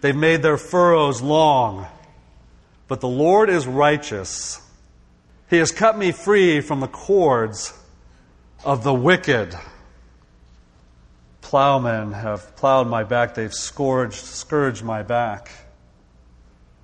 They've 0.00 0.14
made 0.14 0.42
their 0.42 0.56
furrows 0.56 1.20
long. 1.20 1.86
But 2.88 3.00
the 3.00 3.08
Lord 3.08 3.50
is 3.50 3.66
righteous. 3.66 4.60
He 5.50 5.56
has 5.56 5.72
cut 5.72 5.98
me 5.98 6.12
free 6.12 6.60
from 6.60 6.80
the 6.80 6.86
cords 6.86 7.72
of 8.64 8.84
the 8.84 8.94
wicked. 8.94 9.56
Plowmen 11.40 12.12
have 12.12 12.54
plowed 12.54 12.86
my 12.86 13.02
back. 13.02 13.34
They've 13.34 13.52
scourged, 13.52 14.14
scourged 14.14 14.84
my 14.84 15.02
back. 15.02 15.50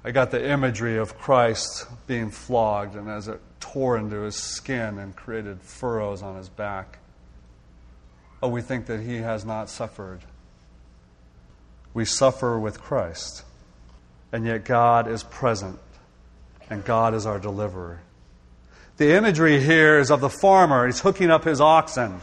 I 0.05 0.11
got 0.11 0.33
the 0.33 0.51
imagery 0.51 0.97
of 0.97 1.17
Christ 1.17 1.87
being 2.09 2.31
flogged, 2.31 2.97
and 2.97 3.09
as 3.09 3.29
it 3.29 3.41
tore 3.63 3.97
into 3.97 4.21
his 4.21 4.37
skin 4.37 4.99
and 4.99 5.17
created 5.17 5.63
furrows 5.63 6.23
on 6.23 6.37
his 6.37 6.51
back. 6.51 6.99
Oh, 8.43 8.49
we 8.49 8.61
think 8.61 8.87
that 8.87 9.01
he 9.01 9.17
has 9.19 9.45
not 9.47 9.71
suffered 9.71 10.21
we 11.95 12.05
suffer 12.05 12.59
with 12.59 12.81
Christ. 12.81 13.45
And 14.33 14.47
yet 14.47 14.65
God 14.65 15.09
is 15.09 15.23
present, 15.23 15.79
and 16.71 16.85
God 16.85 17.15
is 17.15 17.27
our 17.27 17.39
deliverer. 17.39 18.01
The 18.97 19.15
imagery 19.15 19.61
here 19.61 19.99
is 19.99 20.11
of 20.11 20.21
the 20.21 20.31
farmer. 20.31 20.87
He's 20.87 21.01
hooking 21.01 21.31
up 21.31 21.45
his 21.45 21.61
oxen, 21.61 22.21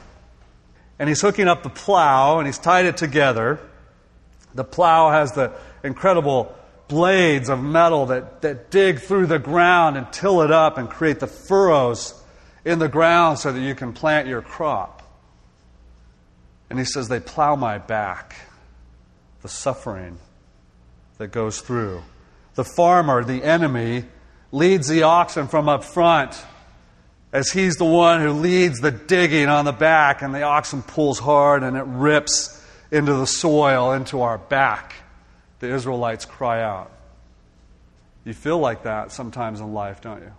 and 0.97 1.07
he's 1.07 1.21
hooking 1.21 1.47
up 1.47 1.61
the 1.61 1.69
plow, 1.69 2.39
and 2.39 2.47
he's 2.47 2.57
tied 2.57 2.85
it 2.85 2.97
together. 2.97 3.59
The 4.55 4.63
plow 4.63 5.11
has 5.11 5.33
the 5.33 5.53
incredible 5.83 6.55
blades 6.89 7.47
of 7.47 7.63
metal 7.63 8.07
that, 8.07 8.41
that 8.41 8.69
dig 8.69 8.99
through 8.99 9.27
the 9.27 9.39
ground 9.39 9.95
and 9.95 10.11
till 10.11 10.41
it 10.41 10.51
up 10.51 10.77
and 10.77 10.89
create 10.89 11.21
the 11.21 11.27
furrows 11.27 12.21
in 12.65 12.79
the 12.79 12.89
ground 12.89 13.39
so 13.39 13.53
that 13.53 13.61
you 13.61 13.73
can 13.73 13.93
plant 13.93 14.27
your 14.27 14.41
crop. 14.41 15.01
And 16.69 16.77
he 16.77 16.85
says, 16.85 17.07
They 17.07 17.21
plow 17.21 17.55
my 17.55 17.77
back 17.77 18.35
the 19.41 19.47
suffering 19.47 20.17
that 21.17 21.27
goes 21.27 21.61
through. 21.61 22.03
The 22.55 22.65
farmer, 22.65 23.23
the 23.23 23.43
enemy, 23.43 24.05
leads 24.51 24.87
the 24.87 25.03
oxen 25.03 25.47
from 25.47 25.69
up 25.69 25.83
front 25.83 26.35
as 27.31 27.51
he's 27.51 27.75
the 27.75 27.85
one 27.85 28.21
who 28.21 28.31
leads 28.31 28.79
the 28.79 28.91
digging 28.91 29.47
on 29.47 29.65
the 29.65 29.71
back, 29.71 30.21
and 30.21 30.33
the 30.33 30.41
oxen 30.41 30.81
pulls 30.81 31.19
hard 31.19 31.63
and 31.63 31.77
it 31.77 31.85
rips 31.85 32.55
into 32.91 33.13
the 33.13 33.27
soil, 33.27 33.91
into 33.91 34.21
our 34.21 34.39
back. 34.39 34.95
The 35.59 35.73
Israelites 35.73 36.25
cry 36.25 36.61
out. 36.61 36.91
You 38.25 38.33
feel 38.33 38.59
like 38.59 38.83
that 38.83 39.11
sometimes 39.11 39.59
in 39.59 39.73
life, 39.73 40.01
don't 40.01 40.21
you? 40.21 40.33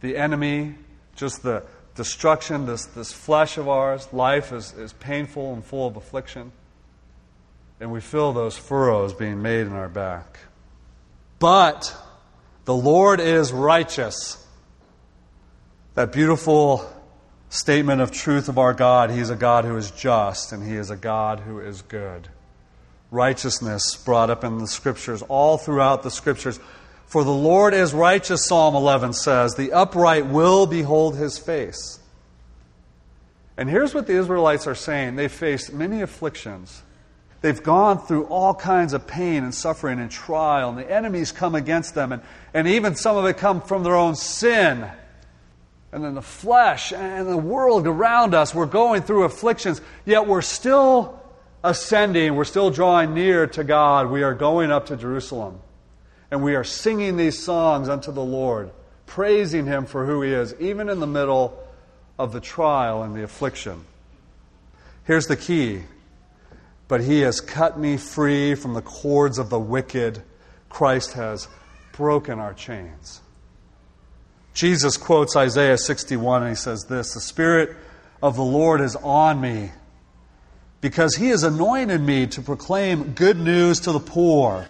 The 0.00 0.16
enemy, 0.16 0.74
just 1.16 1.42
the 1.42 1.64
destruction, 1.94 2.66
this, 2.66 2.86
this 2.86 3.12
flesh 3.12 3.58
of 3.58 3.68
ours, 3.68 4.08
life 4.12 4.52
is, 4.52 4.72
is 4.72 4.92
painful 4.94 5.52
and 5.52 5.64
full 5.64 5.86
of 5.86 5.96
affliction 5.96 6.52
and 7.80 7.90
we 7.90 8.00
feel 8.00 8.32
those 8.32 8.56
furrows 8.58 9.14
being 9.14 9.40
made 9.40 9.66
in 9.66 9.72
our 9.72 9.88
back. 9.88 10.38
But 11.38 11.96
the 12.66 12.74
Lord 12.74 13.18
is 13.20 13.52
righteous. 13.52 14.46
That 15.94 16.12
beautiful 16.12 16.88
statement 17.48 18.02
of 18.02 18.12
truth 18.12 18.50
of 18.50 18.58
our 18.58 18.74
God. 18.74 19.10
He's 19.10 19.30
a 19.30 19.36
God 19.36 19.64
who 19.64 19.76
is 19.76 19.90
just, 19.90 20.52
and 20.52 20.62
He 20.62 20.76
is 20.76 20.90
a 20.90 20.96
God 20.96 21.40
who 21.40 21.58
is 21.58 21.80
good. 21.80 22.28
Righteousness 23.10 23.96
brought 23.96 24.30
up 24.30 24.44
in 24.44 24.58
the 24.58 24.68
Scriptures, 24.68 25.22
all 25.22 25.58
throughout 25.58 26.02
the 26.02 26.10
Scriptures. 26.10 26.60
For 27.06 27.24
the 27.24 27.32
Lord 27.32 27.74
is 27.74 27.92
righteous, 27.92 28.46
Psalm 28.46 28.76
11 28.76 29.14
says. 29.14 29.54
The 29.54 29.72
upright 29.72 30.26
will 30.26 30.66
behold 30.66 31.16
His 31.16 31.38
face. 31.38 31.98
And 33.56 33.68
here's 33.68 33.92
what 33.92 34.06
the 34.06 34.14
Israelites 34.14 34.66
are 34.66 34.74
saying 34.74 35.16
they've 35.16 35.30
faced 35.30 35.72
many 35.72 36.02
afflictions. 36.02 36.82
They've 37.42 37.62
gone 37.62 37.98
through 37.98 38.24
all 38.24 38.54
kinds 38.54 38.92
of 38.92 39.06
pain 39.06 39.44
and 39.44 39.54
suffering 39.54 39.98
and 39.98 40.10
trial, 40.10 40.70
and 40.70 40.78
the 40.78 40.90
enemies 40.90 41.32
come 41.32 41.54
against 41.54 41.94
them, 41.94 42.12
and, 42.12 42.22
and 42.54 42.68
even 42.68 42.94
some 42.94 43.16
of 43.16 43.24
it 43.24 43.38
come 43.38 43.60
from 43.60 43.82
their 43.82 43.96
own 43.96 44.14
sin. 44.14 44.86
And 45.92 46.04
then 46.04 46.14
the 46.14 46.22
flesh 46.22 46.92
and 46.92 47.28
the 47.28 47.36
world 47.36 47.86
around 47.86 48.34
us, 48.34 48.54
we're 48.54 48.66
going 48.66 49.02
through 49.02 49.24
afflictions, 49.24 49.80
yet 50.04 50.26
we're 50.26 50.42
still 50.42 51.19
ascending, 51.62 52.34
we're 52.34 52.44
still 52.44 52.70
drawing 52.70 53.14
near 53.14 53.46
to 53.48 53.64
God. 53.64 54.10
We 54.10 54.22
are 54.22 54.34
going 54.34 54.70
up 54.70 54.86
to 54.86 54.96
Jerusalem, 54.96 55.60
and 56.30 56.42
we 56.42 56.54
are 56.54 56.64
singing 56.64 57.16
these 57.16 57.42
songs 57.42 57.88
unto 57.88 58.12
the 58.12 58.24
Lord, 58.24 58.70
praising 59.06 59.66
Him 59.66 59.86
for 59.86 60.06
who 60.06 60.22
He 60.22 60.32
is, 60.32 60.54
even 60.60 60.88
in 60.88 61.00
the 61.00 61.06
middle 61.06 61.62
of 62.18 62.32
the 62.32 62.40
trial 62.40 63.02
and 63.02 63.14
the 63.14 63.22
affliction. 63.22 63.84
Here's 65.04 65.26
the 65.26 65.36
key 65.36 65.82
but 66.90 67.00
he 67.00 67.20
has 67.20 67.40
cut 67.40 67.78
me 67.78 67.96
free 67.96 68.56
from 68.56 68.74
the 68.74 68.82
cords 68.82 69.38
of 69.38 69.48
the 69.48 69.60
wicked. 69.60 70.20
Christ 70.68 71.12
has 71.12 71.46
broken 71.92 72.40
our 72.40 72.52
chains. 72.52 73.20
Jesus 74.54 74.96
quotes 74.96 75.36
Isaiah 75.36 75.78
61 75.78 76.42
and 76.42 76.50
he 76.50 76.56
says 76.56 76.86
this 76.88 77.14
The 77.14 77.20
Spirit 77.20 77.76
of 78.20 78.34
the 78.34 78.42
Lord 78.42 78.80
is 78.80 78.96
on 78.96 79.40
me 79.40 79.70
because 80.80 81.16
he 81.16 81.28
has 81.28 81.42
anointed 81.42 82.00
me 82.00 82.26
to 82.28 82.40
proclaim 82.40 83.12
good 83.12 83.38
news 83.38 83.80
to 83.80 83.92
the 83.92 84.00
poor, 84.00 84.68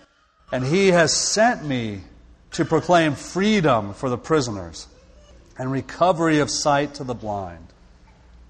and 0.50 0.64
he 0.64 0.88
has 0.88 1.12
sent 1.12 1.64
me 1.64 2.00
to 2.52 2.64
proclaim 2.64 3.14
freedom 3.14 3.94
for 3.94 4.08
the 4.08 4.18
prisoners 4.18 4.88
and 5.56 5.70
recovery 5.70 6.40
of 6.40 6.50
sight 6.50 6.94
to 6.94 7.04
the 7.04 7.14
blind, 7.14 7.66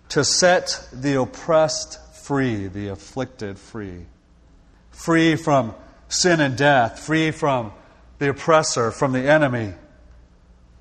to 0.09 0.25
set 0.25 0.89
the 0.93 1.21
oppressed 1.21 1.99
free, 2.15 2.67
the 2.67 2.89
afflicted 2.89 3.59
free. 3.59 4.07
Free 4.91 5.37
from 5.37 5.75
sin 6.09 6.41
and 6.41 6.57
death, 6.57 6.99
free 6.99 7.31
from 7.31 7.73
the 8.19 8.31
oppressor, 8.31 8.91
from 8.91 9.13
the 9.13 9.29
enemy. 9.29 9.75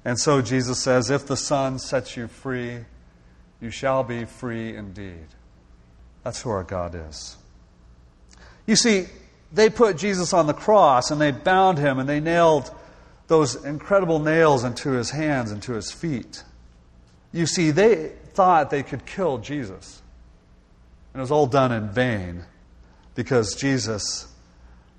And 0.05 0.19
so 0.19 0.41
Jesus 0.41 0.79
says, 0.79 1.09
If 1.09 1.27
the 1.27 1.37
Son 1.37 1.79
sets 1.79 2.15
you 2.15 2.27
free, 2.27 2.85
you 3.59 3.69
shall 3.69 4.03
be 4.03 4.25
free 4.25 4.75
indeed. 4.75 5.27
That's 6.29 6.43
who 6.43 6.51
our 6.51 6.63
God 6.63 6.93
is. 7.09 7.37
You 8.67 8.75
see, 8.75 9.07
they 9.51 9.71
put 9.71 9.97
Jesus 9.97 10.31
on 10.31 10.45
the 10.45 10.53
cross 10.53 11.09
and 11.09 11.19
they 11.19 11.31
bound 11.31 11.79
him 11.79 11.97
and 11.97 12.07
they 12.07 12.19
nailed 12.19 12.69
those 13.25 13.55
incredible 13.65 14.19
nails 14.19 14.63
into 14.63 14.91
his 14.91 15.09
hands 15.09 15.49
and 15.49 15.59
to 15.63 15.73
his 15.73 15.91
feet. 15.91 16.43
You 17.31 17.47
see, 17.47 17.71
they 17.71 18.11
thought 18.35 18.69
they 18.69 18.83
could 18.83 19.07
kill 19.07 19.39
Jesus. 19.39 20.03
And 21.15 21.19
it 21.19 21.23
was 21.23 21.31
all 21.31 21.47
done 21.47 21.71
in 21.71 21.89
vain 21.89 22.43
because 23.15 23.55
Jesus 23.55 24.31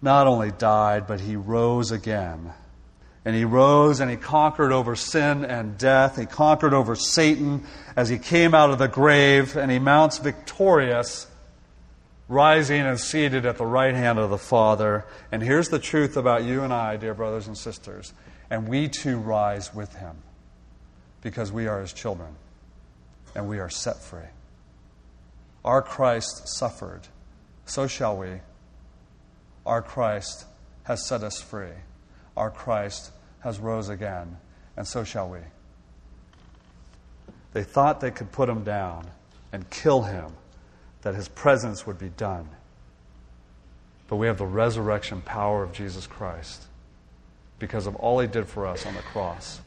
not 0.02 0.26
only 0.26 0.50
died, 0.50 1.06
but 1.06 1.20
he 1.20 1.36
rose 1.36 1.92
again. 1.92 2.52
And 3.24 3.36
he 3.36 3.44
rose 3.44 4.00
and 4.00 4.10
he 4.10 4.16
conquered 4.16 4.72
over 4.72 4.96
sin 4.96 5.44
and 5.44 5.76
death. 5.76 6.16
He 6.16 6.26
conquered 6.26 6.72
over 6.72 6.96
Satan 6.96 7.64
as 7.94 8.08
he 8.08 8.18
came 8.18 8.54
out 8.54 8.70
of 8.70 8.78
the 8.78 8.88
grave 8.88 9.56
and 9.56 9.70
he 9.70 9.78
mounts 9.78 10.18
victorious, 10.18 11.26
rising 12.28 12.80
and 12.80 12.98
seated 12.98 13.44
at 13.44 13.58
the 13.58 13.66
right 13.66 13.94
hand 13.94 14.18
of 14.18 14.30
the 14.30 14.38
Father. 14.38 15.04
And 15.30 15.42
here's 15.42 15.68
the 15.68 15.78
truth 15.78 16.16
about 16.16 16.44
you 16.44 16.62
and 16.62 16.72
I, 16.72 16.96
dear 16.96 17.12
brothers 17.12 17.46
and 17.46 17.58
sisters. 17.58 18.14
And 18.48 18.66
we 18.66 18.88
too 18.88 19.18
rise 19.18 19.74
with 19.74 19.94
him 19.96 20.16
because 21.20 21.52
we 21.52 21.66
are 21.66 21.80
his 21.80 21.92
children 21.92 22.34
and 23.34 23.48
we 23.48 23.58
are 23.58 23.70
set 23.70 24.02
free. 24.02 24.28
Our 25.64 25.82
Christ 25.82 26.48
suffered, 26.48 27.02
so 27.66 27.86
shall 27.86 28.16
we. 28.16 28.40
Our 29.66 29.82
Christ 29.82 30.46
has 30.84 31.06
set 31.06 31.22
us 31.22 31.40
free. 31.40 31.68
Our 32.40 32.50
Christ 32.50 33.10
has 33.40 33.58
rose 33.58 33.90
again, 33.90 34.38
and 34.74 34.88
so 34.88 35.04
shall 35.04 35.28
we. 35.28 35.40
They 37.52 37.62
thought 37.62 38.00
they 38.00 38.10
could 38.10 38.32
put 38.32 38.48
him 38.48 38.64
down 38.64 39.08
and 39.52 39.68
kill 39.68 40.00
him, 40.00 40.32
that 41.02 41.14
his 41.14 41.28
presence 41.28 41.86
would 41.86 41.98
be 41.98 42.08
done. 42.08 42.48
But 44.08 44.16
we 44.16 44.26
have 44.26 44.38
the 44.38 44.46
resurrection 44.46 45.20
power 45.20 45.62
of 45.62 45.74
Jesus 45.74 46.06
Christ 46.06 46.62
because 47.58 47.86
of 47.86 47.94
all 47.96 48.20
he 48.20 48.26
did 48.26 48.48
for 48.48 48.66
us 48.66 48.86
on 48.86 48.94
the 48.94 49.02
cross 49.02 49.60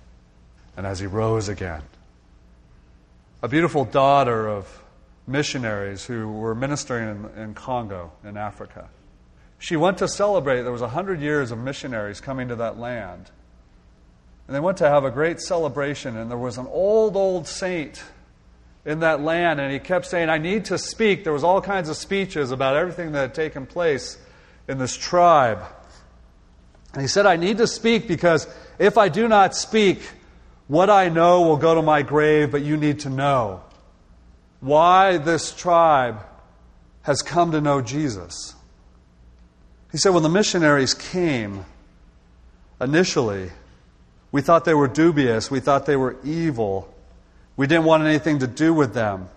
and 0.76 0.88
as 0.88 1.00
he 1.00 1.06
rose 1.06 1.50
again. 1.50 1.84
A 3.44 3.48
beautiful 3.48 3.86
daughter 3.86 4.48
of 4.48 4.84
missionaries 5.28 6.06
who 6.06 6.28
were 6.28 6.56
ministering 6.56 7.30
in, 7.36 7.44
in 7.44 7.54
Congo, 7.54 8.14
in 8.24 8.36
Africa. 8.36 8.90
She 9.64 9.78
went 9.78 10.00
to 10.00 10.10
celebrate, 10.10 10.64
there 10.64 10.74
was 10.74 10.82
100 10.82 11.22
years 11.22 11.50
of 11.50 11.58
missionaries 11.58 12.20
coming 12.20 12.50
to 12.50 12.56
that 12.58 12.78
land. 12.78 13.32
And 14.46 14.54
they 14.54 14.60
went 14.60 14.78
to 14.80 14.90
have 14.90 15.06
a 15.06 15.10
great 15.10 15.40
celebration, 15.40 16.18
and 16.18 16.30
there 16.30 16.38
was 16.38 16.58
an 16.58 16.68
old, 16.68 17.16
old 17.16 17.48
saint 17.48 18.04
in 18.84 19.00
that 19.00 19.22
land, 19.22 19.62
and 19.62 19.72
he 19.72 19.80
kept 19.80 20.06
saying, 20.06 20.28
I 20.28 20.38
need 20.38 20.66
to 20.66 20.78
speak. 20.78 21.24
There 21.24 21.32
was 21.32 21.46
all 21.46 21.62
kinds 21.62 21.88
of 21.88 21.96
speeches 21.96 22.52
about 22.52 22.76
everything 22.76 23.14
that 23.14 23.22
had 23.22 23.34
taken 23.34 23.66
place 23.66 24.18
in 24.68 24.80
this 24.80 24.98
tribe. 24.98 25.64
And 26.92 27.02
he 27.02 27.08
said, 27.08 27.26
I 27.26 27.38
need 27.38 27.60
to 27.60 27.68
speak 27.68 28.06
because 28.06 28.54
if 28.80 28.98
I 28.98 29.08
do 29.08 29.30
not 29.30 29.56
speak, 29.56 30.02
what 30.68 30.90
I 30.90 31.08
know 31.08 31.44
will 31.44 31.56
go 31.56 31.74
to 31.76 31.82
my 31.82 32.02
grave, 32.02 32.52
but 32.52 32.64
you 32.64 32.76
need 32.76 33.00
to 33.00 33.10
know 33.10 33.64
why 34.60 35.20
this 35.20 35.54
tribe 35.54 36.20
has 37.04 37.22
come 37.22 37.54
to 37.54 37.62
know 37.62 37.80
Jesus. 37.80 38.56
He 39.94 39.98
said, 39.98 40.10
when 40.10 40.24
the 40.24 40.30
missionaries 40.30 40.94
came 40.94 41.64
initially, 42.82 43.52
we 44.34 44.42
thought 44.42 44.66
they 44.66 44.74
were 44.74 44.90
dubious, 44.90 45.50
we 45.50 45.62
thought 45.62 45.86
they 45.86 45.96
were 45.96 46.18
evil, 46.26 46.94
we 47.56 47.68
didn't 47.68 47.86
want 47.86 48.04
anything 48.04 48.40
to 48.40 48.48
do 48.48 48.74
with 48.74 48.94
them. 48.94 49.30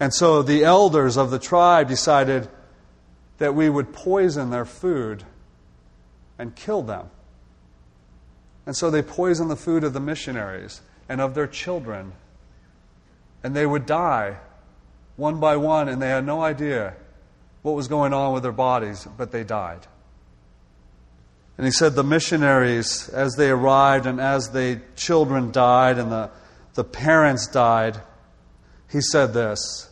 And 0.00 0.14
so 0.14 0.40
the 0.40 0.64
elders 0.64 1.18
of 1.18 1.30
the 1.30 1.38
tribe 1.38 1.88
decided 1.88 2.48
that 3.36 3.54
we 3.54 3.68
would 3.68 3.92
poison 3.92 4.48
their 4.48 4.64
food 4.64 5.24
and 6.38 6.56
kill 6.56 6.80
them. 6.82 7.10
And 8.64 8.74
so 8.74 8.90
they 8.90 9.02
poisoned 9.02 9.50
the 9.50 9.56
food 9.56 9.84
of 9.84 9.92
the 9.92 10.00
missionaries 10.00 10.80
and 11.06 11.20
of 11.20 11.34
their 11.34 11.46
children 11.46 12.14
and 13.44 13.54
they 13.54 13.66
would 13.66 13.84
die 13.84 14.38
one 15.16 15.38
by 15.38 15.56
one, 15.56 15.88
and 15.88 16.02
they 16.02 16.08
had 16.08 16.26
no 16.26 16.42
idea 16.42 16.94
what 17.64 17.74
was 17.74 17.88
going 17.88 18.12
on 18.12 18.34
with 18.34 18.42
their 18.42 18.52
bodies, 18.52 19.08
but 19.16 19.32
they 19.32 19.42
died. 19.42 19.80
And 21.56 21.64
he 21.64 21.72
said 21.72 21.94
the 21.94 22.04
missionaries, 22.04 23.08
as 23.08 23.36
they 23.36 23.48
arrived 23.48 24.04
and 24.04 24.20
as 24.20 24.50
the 24.50 24.82
children 24.96 25.50
died 25.50 25.98
and 25.98 26.12
the, 26.12 26.30
the 26.74 26.84
parents 26.84 27.46
died, 27.46 27.98
he 28.90 29.00
said 29.00 29.32
this 29.32 29.88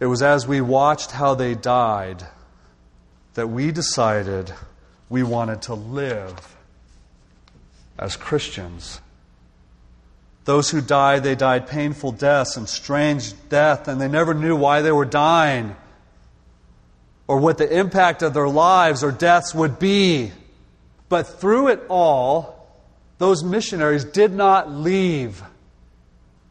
It 0.00 0.06
was 0.06 0.20
as 0.20 0.48
we 0.48 0.60
watched 0.60 1.12
how 1.12 1.36
they 1.36 1.54
died 1.54 2.24
that 3.34 3.46
we 3.46 3.70
decided 3.70 4.52
we 5.08 5.22
wanted 5.22 5.62
to 5.62 5.74
live 5.74 6.56
as 8.00 8.16
Christians. 8.16 9.00
Those 10.44 10.70
who 10.70 10.80
died, 10.80 11.22
they 11.22 11.36
died 11.36 11.68
painful 11.68 12.12
deaths 12.12 12.56
and 12.56 12.68
strange 12.68 13.32
death, 13.48 13.86
and 13.86 14.00
they 14.00 14.08
never 14.08 14.34
knew 14.34 14.56
why 14.56 14.82
they 14.82 14.90
were 14.90 15.04
dying 15.04 15.76
or 17.30 17.38
what 17.38 17.58
the 17.58 17.78
impact 17.78 18.22
of 18.22 18.34
their 18.34 18.48
lives 18.48 19.04
or 19.04 19.12
deaths 19.12 19.54
would 19.54 19.78
be. 19.78 20.32
But 21.08 21.28
through 21.28 21.68
it 21.68 21.80
all, 21.88 22.68
those 23.18 23.44
missionaries 23.44 24.04
did 24.04 24.32
not 24.32 24.68
leave. 24.68 25.40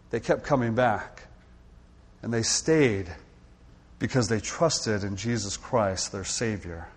They 0.10 0.22
kept 0.22 0.46
coming 0.46 0.76
back. 0.76 1.24
And 2.24 2.34
they 2.34 2.44
stayed 2.44 3.14
because 4.00 4.30
they 4.30 4.40
trusted 4.40 5.04
in 5.04 5.18
Jesus 5.18 5.58
Christ, 5.58 6.14
their 6.14 6.24
Savior. 6.24 6.88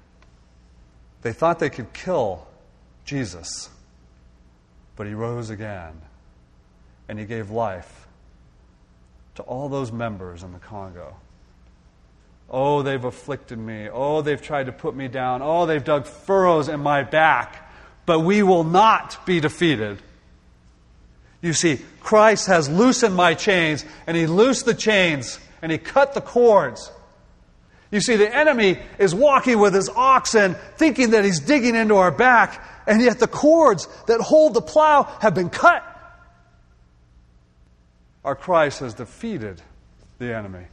They 1.23 1.33
thought 1.33 1.59
they 1.59 1.69
could 1.69 1.93
kill 1.93 2.47
Jesus, 3.05 3.69
but 4.95 5.09
He 5.09 5.13
rose 5.13 5.51
again 5.51 6.01
and 7.09 7.19
he 7.19 7.25
gave 7.25 7.51
life 7.51 8.07
to 9.35 9.43
all 9.43 9.69
those 9.69 9.91
members 9.91 10.45
in 10.45 10.53
the 10.53 10.61
Congo. 10.61 11.17
Oh, 12.53 12.83
they've 12.83 13.03
afflicted 13.03 13.59
me. 13.59 13.89
Oh, 13.91 14.21
they've 14.21 14.41
tried 14.41 14.67
to 14.67 14.73
put 14.73 14.95
me 14.95 15.09
down. 15.09 15.41
Oh, 15.43 15.65
they've 15.65 15.83
dug 15.83 16.07
furrows 16.07 16.69
in 16.69 16.81
my 16.81 17.03
back. 17.03 17.71
But 18.05 18.21
we 18.21 18.43
will 18.43 18.65
not 18.65 19.25
be 19.25 19.41
defeated. 19.41 19.99
You 21.41 21.55
see, 21.55 21.81
Christ 22.01 22.49
has 22.49 22.69
loosened 22.69 23.15
my 23.15 23.35
chains, 23.35 23.85
and 24.07 24.17
He 24.17 24.27
loosed 24.27 24.67
the 24.67 24.75
chains, 24.75 25.41
and 25.63 25.73
He 25.73 25.79
cut 25.79 26.15
the 26.15 26.21
cords. 26.21 26.93
You 27.93 28.01
see, 28.01 28.17
the 28.17 28.35
enemy 28.35 28.79
is 28.99 29.15
walking 29.15 29.59
with 29.59 29.75
his 29.75 29.91
oxen, 29.91 30.57
thinking 30.77 31.11
that 31.11 31.27
he's 31.27 31.41
digging 31.41 31.77
into 31.77 31.97
our 31.97 32.11
back, 32.11 32.67
and 32.87 33.03
yet 33.03 33.19
the 33.19 33.29
cords 33.29 33.87
that 34.07 34.19
hold 34.21 34.55
the 34.55 34.63
plow 34.63 35.03
have 35.21 35.35
been 35.35 35.51
cut. 35.51 35.85
Our 38.25 38.35
Christ 38.35 38.81
has 38.81 38.95
defeated 38.95 39.61
the 40.19 40.35
enemy. 40.35 40.65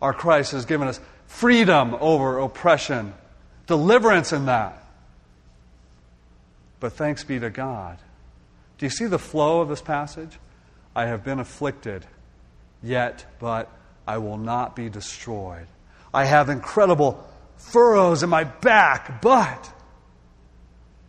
Our 0.00 0.12
Christ 0.12 0.52
has 0.52 0.64
given 0.64 0.88
us 0.88 1.00
freedom 1.26 1.96
over 2.00 2.38
oppression, 2.38 3.14
deliverance 3.66 4.32
in 4.32 4.46
that. 4.46 4.84
But 6.80 6.94
thanks 6.94 7.24
be 7.24 7.38
to 7.38 7.50
God. 7.50 7.98
Do 8.78 8.86
you 8.86 8.90
see 8.90 9.06
the 9.06 9.18
flow 9.18 9.60
of 9.60 9.68
this 9.68 9.82
passage? 9.82 10.38
I 10.96 11.06
have 11.06 11.22
been 11.22 11.38
afflicted, 11.38 12.06
yet, 12.82 13.26
but 13.38 13.70
I 14.06 14.18
will 14.18 14.38
not 14.38 14.74
be 14.74 14.88
destroyed. 14.88 15.66
I 16.12 16.24
have 16.24 16.48
incredible 16.48 17.24
furrows 17.56 18.22
in 18.22 18.30
my 18.30 18.44
back, 18.44 19.20
but 19.20 19.72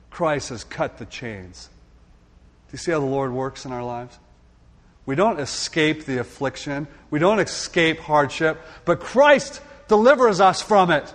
Christ 0.10 0.50
has 0.50 0.64
cut 0.64 0.98
the 0.98 1.06
chains. 1.06 1.70
Do 2.68 2.74
you 2.74 2.78
see 2.78 2.92
how 2.92 3.00
the 3.00 3.06
Lord 3.06 3.32
works 3.32 3.66
in 3.66 3.72
our 3.72 3.84
lives? 3.84 4.20
We 5.06 5.16
don't 5.16 5.40
escape 5.40 6.06
the 6.06 6.20
affliction. 6.20 6.88
We 7.10 7.20
don't 7.20 7.40
escape 7.40 8.00
hardship. 8.00 8.62
But 8.86 9.00
Christ 9.00 9.62
delivers 9.88 10.40
us 10.40 10.62
from 10.62 10.92
it. 10.92 11.14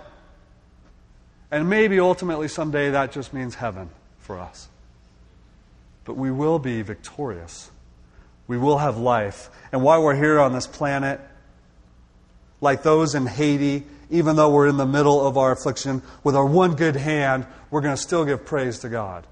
And 1.49 1.69
maybe 1.69 1.99
ultimately 1.99 2.47
someday 2.47 2.91
that 2.91 3.11
just 3.11 3.33
means 3.33 3.55
heaven 3.55 3.89
for 4.19 4.39
us. 4.39 4.67
But 6.03 6.15
we 6.15 6.31
will 6.31 6.59
be 6.59 6.81
victorious. 6.81 7.71
We 8.47 8.57
will 8.57 8.77
have 8.77 8.97
life. 8.97 9.49
And 9.71 9.83
while 9.83 10.03
we're 10.03 10.15
here 10.15 10.39
on 10.39 10.53
this 10.53 10.67
planet, 10.67 11.19
like 12.61 12.83
those 12.83 13.15
in 13.15 13.25
Haiti, 13.25 13.85
even 14.09 14.35
though 14.35 14.49
we're 14.49 14.67
in 14.67 14.77
the 14.77 14.85
middle 14.85 15.25
of 15.25 15.37
our 15.37 15.51
affliction, 15.51 16.01
with 16.23 16.35
our 16.35 16.45
one 16.45 16.75
good 16.75 16.95
hand, 16.95 17.45
we're 17.71 17.81
going 17.81 17.95
to 17.95 18.01
still 18.01 18.25
give 18.25 18.45
praise 18.45 18.79
to 18.79 18.89
God. 18.89 19.27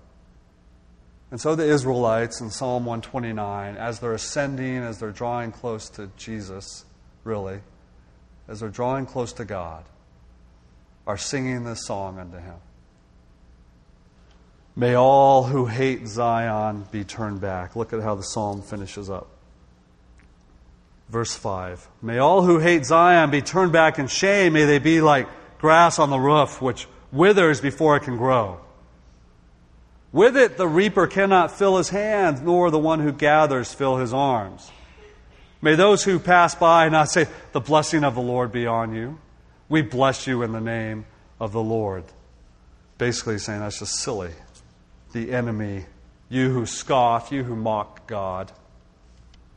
And 1.35 1.41
so 1.41 1.53
the 1.53 1.65
Israelites 1.65 2.39
in 2.39 2.49
Psalm 2.49 2.85
129, 2.85 3.75
as 3.75 3.99
they're 3.99 4.13
ascending, 4.13 4.77
as 4.77 4.99
they're 4.99 5.11
drawing 5.11 5.51
close 5.51 5.89
to 5.89 6.09
Jesus, 6.15 6.85
really, 7.25 7.59
as 8.47 8.61
they're 8.61 8.69
drawing 8.69 9.05
close 9.05 9.33
to 9.33 9.43
God, 9.43 9.83
are 11.05 11.17
singing 11.17 11.65
this 11.65 11.85
song 11.85 12.19
unto 12.19 12.37
Him. 12.37 12.55
May 14.77 14.95
all 14.95 15.43
who 15.43 15.65
hate 15.65 16.07
Zion 16.07 16.85
be 16.89 17.03
turned 17.03 17.41
back. 17.41 17.75
Look 17.75 17.91
at 17.91 18.01
how 18.01 18.15
the 18.15 18.23
psalm 18.23 18.61
finishes 18.61 19.09
up. 19.09 19.27
Verse 21.09 21.35
5 21.35 21.85
May 22.01 22.17
all 22.17 22.43
who 22.43 22.59
hate 22.59 22.85
Zion 22.85 23.29
be 23.29 23.41
turned 23.41 23.73
back 23.73 23.99
in 23.99 24.07
shame. 24.07 24.53
May 24.53 24.63
they 24.63 24.79
be 24.79 25.01
like 25.01 25.27
grass 25.57 25.99
on 25.99 26.11
the 26.11 26.17
roof, 26.17 26.61
which 26.61 26.87
withers 27.11 27.59
before 27.59 27.97
it 27.97 28.03
can 28.03 28.15
grow. 28.15 28.61
With 30.15 30.37
it, 30.37 30.55
the 30.55 30.65
reaper 30.65 31.07
cannot 31.07 31.51
fill 31.51 31.75
his 31.75 31.89
hands, 31.89 32.39
nor 32.39 32.71
the 32.71 32.79
one 32.79 33.01
who 33.01 33.11
gathers 33.11 33.73
fill 33.73 33.97
his 33.97 34.13
arms. 34.13 34.71
May 35.61 35.75
those 35.75 36.05
who 36.05 36.19
pass 36.19 36.55
by 36.55 36.87
not 36.87 37.09
say, 37.09 37.27
The 37.51 37.59
blessing 37.59 38.05
of 38.05 38.15
the 38.15 38.21
Lord 38.21 38.53
be 38.53 38.65
on 38.65 38.95
you. 38.95 39.19
We 39.67 39.81
bless 39.81 40.25
you 40.25 40.41
in 40.41 40.53
the 40.53 40.61
name 40.61 41.05
of 41.37 41.51
the 41.51 41.61
Lord. 41.61 42.05
Basically, 42.97 43.37
saying 43.39 43.59
that's 43.59 43.79
just 43.79 43.95
silly. 43.95 44.31
The 45.11 45.33
enemy, 45.33 45.83
you 46.29 46.49
who 46.49 46.65
scoff, 46.65 47.29
you 47.33 47.43
who 47.43 47.57
mock 47.57 48.07
God, 48.07 48.53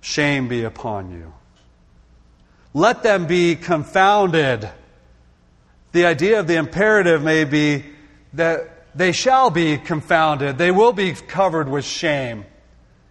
shame 0.01 0.49
be 0.49 0.65
upon 0.65 1.13
you. 1.13 1.35
Let 2.75 3.05
them 3.05 3.29
be 3.29 3.55
confounded. 3.55 4.69
The 5.93 6.07
idea 6.07 6.41
of 6.41 6.49
the 6.49 6.57
imperative 6.57 7.23
may 7.23 7.45
be 7.45 7.85
that 8.33 8.78
they 8.99 9.13
shall 9.13 9.51
be 9.51 9.79
confounded. 9.79 10.59
They 10.59 10.73
will 10.73 10.93
be 10.93 11.13
covered 11.13 11.69
with 11.69 11.85
shame. 11.85 12.45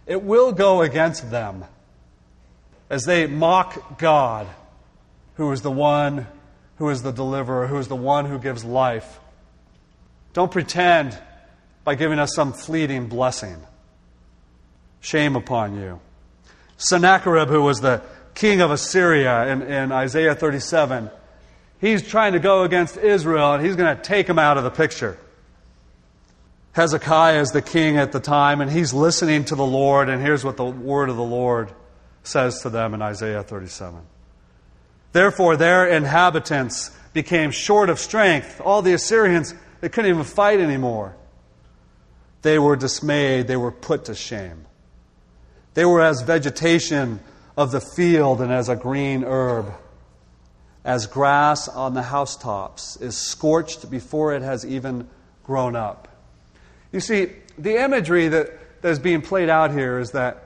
It 0.06 0.22
will 0.22 0.52
go 0.52 0.82
against 0.82 1.30
them 1.30 1.64
as 2.90 3.04
they 3.04 3.26
mock 3.26 3.98
God, 3.98 4.46
who 5.36 5.50
is 5.52 5.62
the 5.62 5.70
one 5.70 6.26
who 6.76 6.90
is 6.90 7.02
the 7.02 7.10
deliverer, 7.10 7.66
who 7.66 7.78
is 7.78 7.88
the 7.88 7.96
one 7.96 8.26
who 8.26 8.38
gives 8.38 8.64
life. 8.64 9.18
Don't 10.34 10.52
pretend 10.52 11.18
by 11.84 11.94
giving 11.94 12.18
us 12.18 12.34
some 12.34 12.52
fleeting 12.52 13.08
blessing. 13.08 13.56
Shame 15.00 15.36
upon 15.36 15.80
you. 15.80 16.00
Sennacherib, 16.76 17.48
who 17.48 17.62
was 17.62 17.80
the 17.80 18.02
king 18.34 18.60
of 18.60 18.70
Assyria 18.70 19.48
in, 19.48 19.62
in 19.62 19.90
Isaiah 19.90 20.34
37, 20.34 21.10
he's 21.80 22.06
trying 22.06 22.34
to 22.34 22.38
go 22.38 22.62
against 22.64 22.98
Israel 22.98 23.54
and 23.54 23.64
he's 23.64 23.74
going 23.74 23.96
to 23.96 24.02
take 24.02 24.28
him 24.28 24.38
out 24.38 24.58
of 24.58 24.64
the 24.64 24.70
picture. 24.70 25.18
Hezekiah 26.72 27.40
is 27.40 27.50
the 27.50 27.62
king 27.62 27.96
at 27.96 28.12
the 28.12 28.20
time 28.20 28.60
and 28.60 28.70
he's 28.70 28.92
listening 28.92 29.44
to 29.46 29.54
the 29.54 29.66
Lord, 29.66 30.08
and 30.08 30.22
here's 30.22 30.44
what 30.44 30.56
the 30.56 30.64
word 30.64 31.08
of 31.08 31.16
the 31.16 31.22
Lord 31.22 31.72
says 32.22 32.60
to 32.62 32.70
them 32.70 32.94
in 32.94 33.02
Isaiah 33.02 33.42
37. 33.42 34.00
Therefore, 35.12 35.56
their 35.56 35.88
inhabitants 35.88 36.90
became 37.12 37.50
short 37.50 37.90
of 37.90 37.98
strength. 37.98 38.60
All 38.60 38.82
the 38.82 38.92
Assyrians, 38.92 39.54
they 39.80 39.88
couldn't 39.88 40.10
even 40.10 40.24
fight 40.24 40.60
anymore. 40.60 41.16
They 42.42 42.58
were 42.58 42.76
dismayed, 42.76 43.48
they 43.48 43.56
were 43.56 43.72
put 43.72 44.04
to 44.04 44.14
shame. 44.14 44.66
They 45.74 45.84
were 45.84 46.02
as 46.02 46.22
vegetation 46.22 47.20
of 47.56 47.72
the 47.72 47.80
field 47.80 48.40
and 48.40 48.52
as 48.52 48.68
a 48.68 48.76
green 48.76 49.24
herb, 49.24 49.72
as 50.84 51.06
grass 51.06 51.66
on 51.68 51.94
the 51.94 52.02
housetops 52.02 52.96
is 52.96 53.16
scorched 53.16 53.90
before 53.90 54.34
it 54.34 54.42
has 54.42 54.64
even 54.64 55.08
grown 55.44 55.74
up. 55.74 56.08
You 56.92 57.00
see, 57.00 57.30
the 57.58 57.82
imagery 57.82 58.28
that, 58.28 58.82
that 58.82 58.88
is 58.88 58.98
being 58.98 59.22
played 59.22 59.48
out 59.48 59.72
here 59.72 59.98
is 59.98 60.12
that 60.12 60.44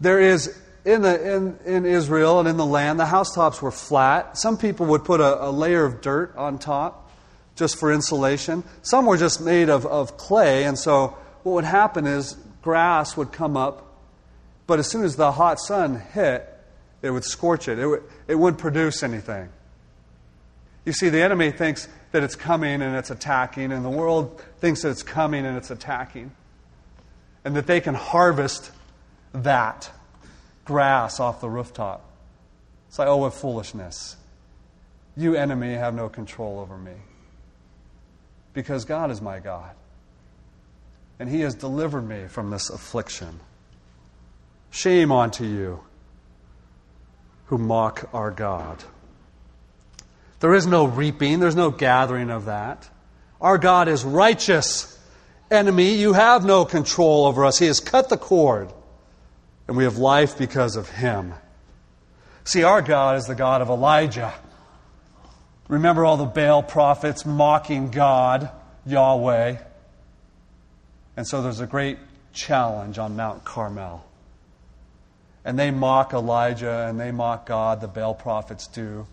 there 0.00 0.20
is 0.20 0.56
in, 0.84 1.02
the, 1.02 1.36
in, 1.36 1.58
in 1.64 1.86
Israel 1.86 2.40
and 2.40 2.48
in 2.48 2.56
the 2.56 2.66
land, 2.66 2.98
the 2.98 3.06
housetops 3.06 3.60
were 3.60 3.70
flat. 3.70 4.38
Some 4.38 4.56
people 4.56 4.86
would 4.86 5.04
put 5.04 5.20
a, 5.20 5.46
a 5.46 5.50
layer 5.50 5.84
of 5.84 6.00
dirt 6.00 6.34
on 6.36 6.58
top 6.58 7.10
just 7.54 7.78
for 7.78 7.92
insulation. 7.92 8.64
Some 8.82 9.06
were 9.06 9.18
just 9.18 9.40
made 9.40 9.68
of, 9.68 9.84
of 9.84 10.16
clay, 10.16 10.64
and 10.64 10.78
so 10.78 11.18
what 11.42 11.52
would 11.52 11.64
happen 11.64 12.06
is 12.06 12.36
grass 12.62 13.16
would 13.16 13.32
come 13.32 13.56
up, 13.56 13.94
but 14.66 14.78
as 14.78 14.88
soon 14.88 15.04
as 15.04 15.16
the 15.16 15.32
hot 15.32 15.60
sun 15.60 16.00
hit, 16.12 16.46
it 17.02 17.10
would 17.10 17.24
scorch 17.24 17.68
it. 17.68 17.78
It, 17.78 17.86
would, 17.86 18.02
it 18.28 18.34
wouldn't 18.34 18.60
produce 18.60 19.02
anything. 19.02 19.48
You 20.84 20.92
see, 20.92 21.08
the 21.08 21.20
enemy 21.20 21.50
thinks 21.50 21.88
that 22.12 22.22
it's 22.22 22.36
coming 22.36 22.82
and 22.82 22.96
it's 22.96 23.10
attacking, 23.10 23.72
and 23.72 23.84
the 23.84 23.90
world 23.90 24.42
thinks 24.58 24.82
that 24.82 24.90
it's 24.90 25.02
coming 25.02 25.46
and 25.46 25.56
it's 25.56 25.70
attacking, 25.70 26.32
and 27.44 27.56
that 27.56 27.66
they 27.66 27.80
can 27.80 27.94
harvest 27.94 28.70
that 29.32 29.90
grass 30.64 31.20
off 31.20 31.40
the 31.40 31.48
rooftop. 31.48 32.04
It's 32.88 32.98
like, 32.98 33.08
oh, 33.08 33.18
what 33.18 33.34
foolishness. 33.34 34.16
You, 35.16 35.36
enemy, 35.36 35.74
have 35.74 35.94
no 35.94 36.08
control 36.08 36.58
over 36.58 36.76
me. 36.76 36.94
Because 38.52 38.84
God 38.84 39.10
is 39.10 39.20
my 39.20 39.38
God. 39.38 39.70
And 41.18 41.28
He 41.28 41.40
has 41.40 41.54
delivered 41.54 42.02
me 42.02 42.26
from 42.26 42.50
this 42.50 42.70
affliction. 42.70 43.40
Shame 44.70 45.12
unto 45.12 45.44
you 45.44 45.80
who 47.46 47.58
mock 47.58 48.08
our 48.12 48.30
God. 48.30 48.82
There 50.40 50.54
is 50.54 50.66
no 50.66 50.86
reaping, 50.86 51.38
there's 51.38 51.56
no 51.56 51.70
gathering 51.70 52.30
of 52.30 52.46
that. 52.46 52.88
Our 53.40 53.58
God 53.58 53.88
is 53.88 54.04
righteous. 54.04 54.98
Enemy, 55.50 55.94
you 55.94 56.12
have 56.12 56.44
no 56.44 56.64
control 56.64 57.26
over 57.26 57.44
us. 57.44 57.58
He 57.58 57.66
has 57.66 57.80
cut 57.80 58.08
the 58.08 58.16
cord 58.16 58.72
and 59.68 59.76
we 59.76 59.84
have 59.84 59.98
life 59.98 60.36
because 60.36 60.76
of 60.76 60.88
him. 60.88 61.34
See, 62.44 62.62
our 62.62 62.82
God 62.82 63.16
is 63.16 63.26
the 63.26 63.34
God 63.34 63.62
of 63.62 63.68
Elijah. 63.68 64.34
Remember 65.68 66.04
all 66.04 66.16
the 66.16 66.24
Baal 66.24 66.62
prophets 66.62 67.24
mocking 67.24 67.90
God, 67.90 68.50
Yahweh. 68.84 69.58
And 71.16 71.26
so 71.26 71.42
there's 71.42 71.60
a 71.60 71.66
great 71.66 71.98
challenge 72.32 72.98
on 72.98 73.14
Mount 73.14 73.44
Carmel. 73.44 74.04
And 75.44 75.58
they 75.58 75.70
mock 75.70 76.12
Elijah 76.12 76.86
and 76.88 76.98
they 76.98 77.12
mock 77.12 77.46
God, 77.46 77.80
the 77.80 77.88
Baal 77.88 78.14
prophets 78.14 78.66
do. 78.66 79.06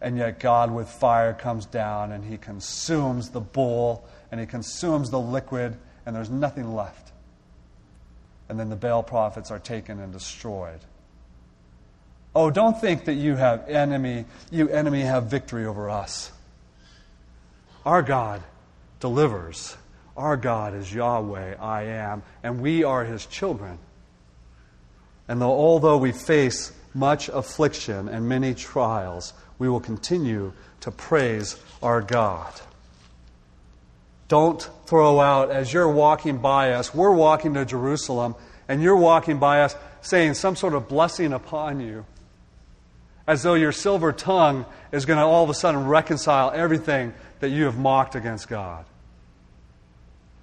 And 0.00 0.16
yet 0.16 0.38
God 0.38 0.70
with 0.70 0.88
fire 0.88 1.34
comes 1.34 1.66
down 1.66 2.12
and 2.12 2.24
he 2.24 2.38
consumes 2.38 3.30
the 3.30 3.40
bull 3.40 4.08
and 4.30 4.40
he 4.40 4.46
consumes 4.46 5.10
the 5.10 5.18
liquid, 5.18 5.76
and 6.04 6.14
there's 6.14 6.30
nothing 6.30 6.74
left 6.74 7.08
and 8.48 8.58
then 8.58 8.70
the 8.70 8.76
Baal 8.76 9.02
prophets 9.02 9.50
are 9.50 9.58
taken 9.58 10.00
and 10.00 10.12
destroyed. 10.12 10.80
Oh, 12.34 12.50
don't 12.50 12.80
think 12.80 13.04
that 13.04 13.14
you 13.14 13.36
have 13.36 13.68
enemy, 13.68 14.24
you 14.50 14.68
enemy 14.68 15.02
have 15.02 15.24
victory 15.24 15.66
over 15.66 15.90
us. 15.90 16.32
Our 17.84 18.02
God 18.02 18.42
delivers. 19.00 19.76
Our 20.16 20.36
God 20.36 20.74
is 20.74 20.92
Yahweh, 20.92 21.56
I 21.60 21.82
am, 21.84 22.22
and 22.42 22.60
we 22.60 22.84
are 22.84 23.04
his 23.04 23.24
children. 23.26 23.78
And 25.28 25.40
though, 25.40 25.52
although 25.52 25.98
we 25.98 26.12
face 26.12 26.72
much 26.98 27.28
affliction 27.28 28.08
and 28.08 28.28
many 28.28 28.54
trials, 28.54 29.32
we 29.58 29.68
will 29.68 29.80
continue 29.80 30.52
to 30.80 30.90
praise 30.90 31.56
our 31.82 32.02
God. 32.02 32.52
Don't 34.28 34.68
throw 34.86 35.20
out, 35.20 35.50
as 35.50 35.72
you're 35.72 35.90
walking 35.90 36.38
by 36.38 36.72
us, 36.72 36.94
we're 36.94 37.14
walking 37.14 37.54
to 37.54 37.64
Jerusalem, 37.64 38.34
and 38.68 38.82
you're 38.82 38.96
walking 38.96 39.38
by 39.38 39.62
us 39.62 39.74
saying 40.02 40.34
some 40.34 40.54
sort 40.54 40.74
of 40.74 40.88
blessing 40.88 41.32
upon 41.32 41.80
you, 41.80 42.04
as 43.26 43.42
though 43.42 43.54
your 43.54 43.72
silver 43.72 44.12
tongue 44.12 44.66
is 44.92 45.06
going 45.06 45.18
to 45.18 45.24
all 45.24 45.44
of 45.44 45.50
a 45.50 45.54
sudden 45.54 45.86
reconcile 45.86 46.50
everything 46.54 47.14
that 47.40 47.48
you 47.48 47.64
have 47.64 47.78
mocked 47.78 48.14
against 48.14 48.48
God. 48.48 48.84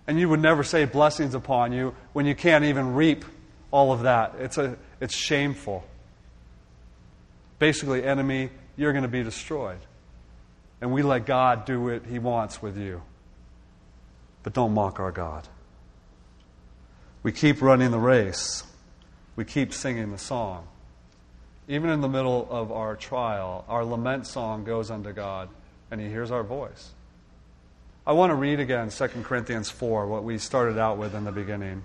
And 0.08 0.20
you 0.20 0.30
would 0.30 0.42
never 0.42 0.64
say 0.64 0.86
blessings 0.86 1.34
upon 1.34 1.72
you 1.72 1.96
when 2.14 2.26
you 2.26 2.36
can't 2.36 2.66
even 2.66 2.94
reap 2.94 3.26
all 3.72 3.92
of 3.92 4.04
that. 4.04 4.36
It's, 4.40 4.58
a, 4.58 4.78
it's 5.02 5.16
shameful. 5.16 5.84
Basically, 7.66 8.04
enemy, 8.04 8.52
you're 8.78 8.92
going 8.92 9.06
to 9.06 9.10
be 9.10 9.24
destroyed. 9.24 9.80
And 10.82 10.94
we 10.94 11.02
let 11.02 11.26
God 11.26 11.66
do 11.66 11.82
what 11.82 12.06
He 12.06 12.20
wants 12.20 12.62
with 12.62 12.78
you. 12.78 13.02
But 14.44 14.54
don't 14.54 14.72
mock 14.72 15.00
our 15.00 15.12
God. 15.12 15.48
We 17.24 17.32
keep 17.32 17.64
running 17.64 17.90
the 17.90 17.98
race. 17.98 18.66
We 19.36 19.46
keep 19.46 19.74
singing 19.74 20.12
the 20.12 20.20
song. 20.20 20.68
Even 21.68 21.90
in 21.90 22.02
the 22.02 22.08
middle 22.08 22.48
of 22.52 22.72
our 22.72 22.96
trial, 22.96 23.66
our 23.68 23.84
lament 23.84 24.28
song 24.28 24.64
goes 24.64 24.92
unto 24.92 25.12
God, 25.12 25.50
and 25.90 26.00
He 26.00 26.08
hears 26.08 26.30
our 26.30 26.44
voice. 26.44 26.92
I 28.06 28.14
want 28.14 28.30
to 28.30 28.36
read 28.36 28.60
again 28.60 28.92
2 28.92 29.08
Corinthians 29.24 29.72
4, 29.72 30.06
what 30.06 30.24
we 30.24 30.38
started 30.38 30.78
out 30.78 31.00
with 31.00 31.16
in 31.16 31.24
the 31.24 31.32
beginning. 31.32 31.84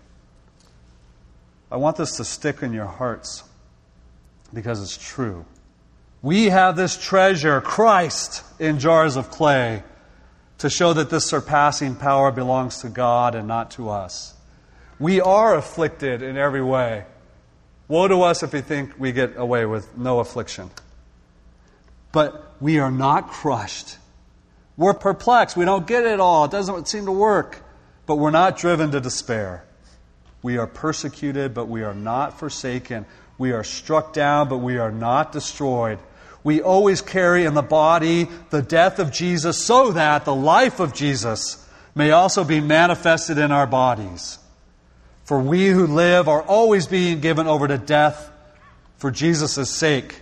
I 1.73 1.79
want 1.79 1.97
this 1.97 2.19
to 2.19 2.25
stick 2.27 2.63
in 2.63 2.75
your 2.75 2.85
hearts 2.85 3.45
because 4.53 4.83
it's 4.83 4.99
true. 4.99 5.47
We 6.23 6.47
have 6.47 6.77
this 6.77 6.97
treasure, 6.97 7.61
Christ, 7.61 8.45
in 8.59 8.79
jars 8.79 9.17
of 9.17 9.31
clay 9.31 9.83
to 10.59 10.69
show 10.69 10.93
that 10.93 11.09
this 11.09 11.25
surpassing 11.25 11.97
power 11.97 12.31
belongs 12.31 12.83
to 12.83 12.91
God 12.91 13.35
and 13.35 13.49
not 13.49 13.71
to 13.73 13.89
us. 13.89 14.35
We 14.99 15.23
are 15.23 15.55
afflicted 15.55 16.21
in 16.21 16.37
every 16.37 16.63
way. 16.63 17.05
Woe 17.89 18.07
to 18.07 18.23
us 18.23 18.43
if 18.43 18.53
we 18.53 18.61
think 18.61 18.93
we 18.99 19.13
get 19.13 19.39
away 19.39 19.65
with 19.65 19.97
no 19.97 20.21
affliction. 20.21 20.71
But 22.13 22.55
we 22.61 22.79
are 22.79 22.91
not 22.91 23.31
crushed. 23.31 23.97
We're 24.77 24.95
perplexed. 24.95 25.57
We 25.57 25.65
don't 25.65 25.87
get 25.87 26.05
it 26.05 26.21
all. 26.21 26.45
It 26.45 26.51
doesn't 26.51 26.87
seem 26.87 27.07
to 27.07 27.13
work. 27.13 27.63
But 28.05 28.17
we're 28.17 28.31
not 28.31 28.59
driven 28.59 28.91
to 28.91 29.01
despair. 29.01 29.65
We 30.43 30.59
are 30.59 30.67
persecuted, 30.67 31.55
but 31.55 31.69
we 31.69 31.83
are 31.83 31.95
not 31.95 32.39
forsaken. 32.39 33.07
We 33.39 33.53
are 33.53 33.65
struck 33.65 34.13
down, 34.13 34.49
but 34.49 34.59
we 34.59 34.77
are 34.77 34.93
not 34.93 35.33
destroyed. 35.33 35.99
We 36.43 36.63
always 36.63 37.03
carry 37.03 37.45
in 37.45 37.55
the 37.55 37.63
body 37.63 38.29
the 38.51 38.63
death 38.63 38.99
of 38.99 39.13
Jesus 39.13 39.63
so 39.65 39.93
that 39.93 40.25
the 40.25 40.35
life 40.35 40.81
of 40.81 40.95
Jesus 40.95 41.67
may 41.95 42.11
also 42.11 42.45
be 42.45 42.61
manifested 42.61 43.39
in 43.39 43.53
our 43.53 43.67
bodies. 43.67 44.39
For 45.25 45.39
we 45.39 45.69
who 45.69 45.87
live 45.87 46.29
are 46.29 46.43
always 46.43 46.87
being 46.87 47.21
given 47.21 47.47
over 47.47 47.69
to 47.69 47.79
death 47.79 48.31
for 48.97 49.11
Jesus' 49.11 49.71
sake. 49.71 50.21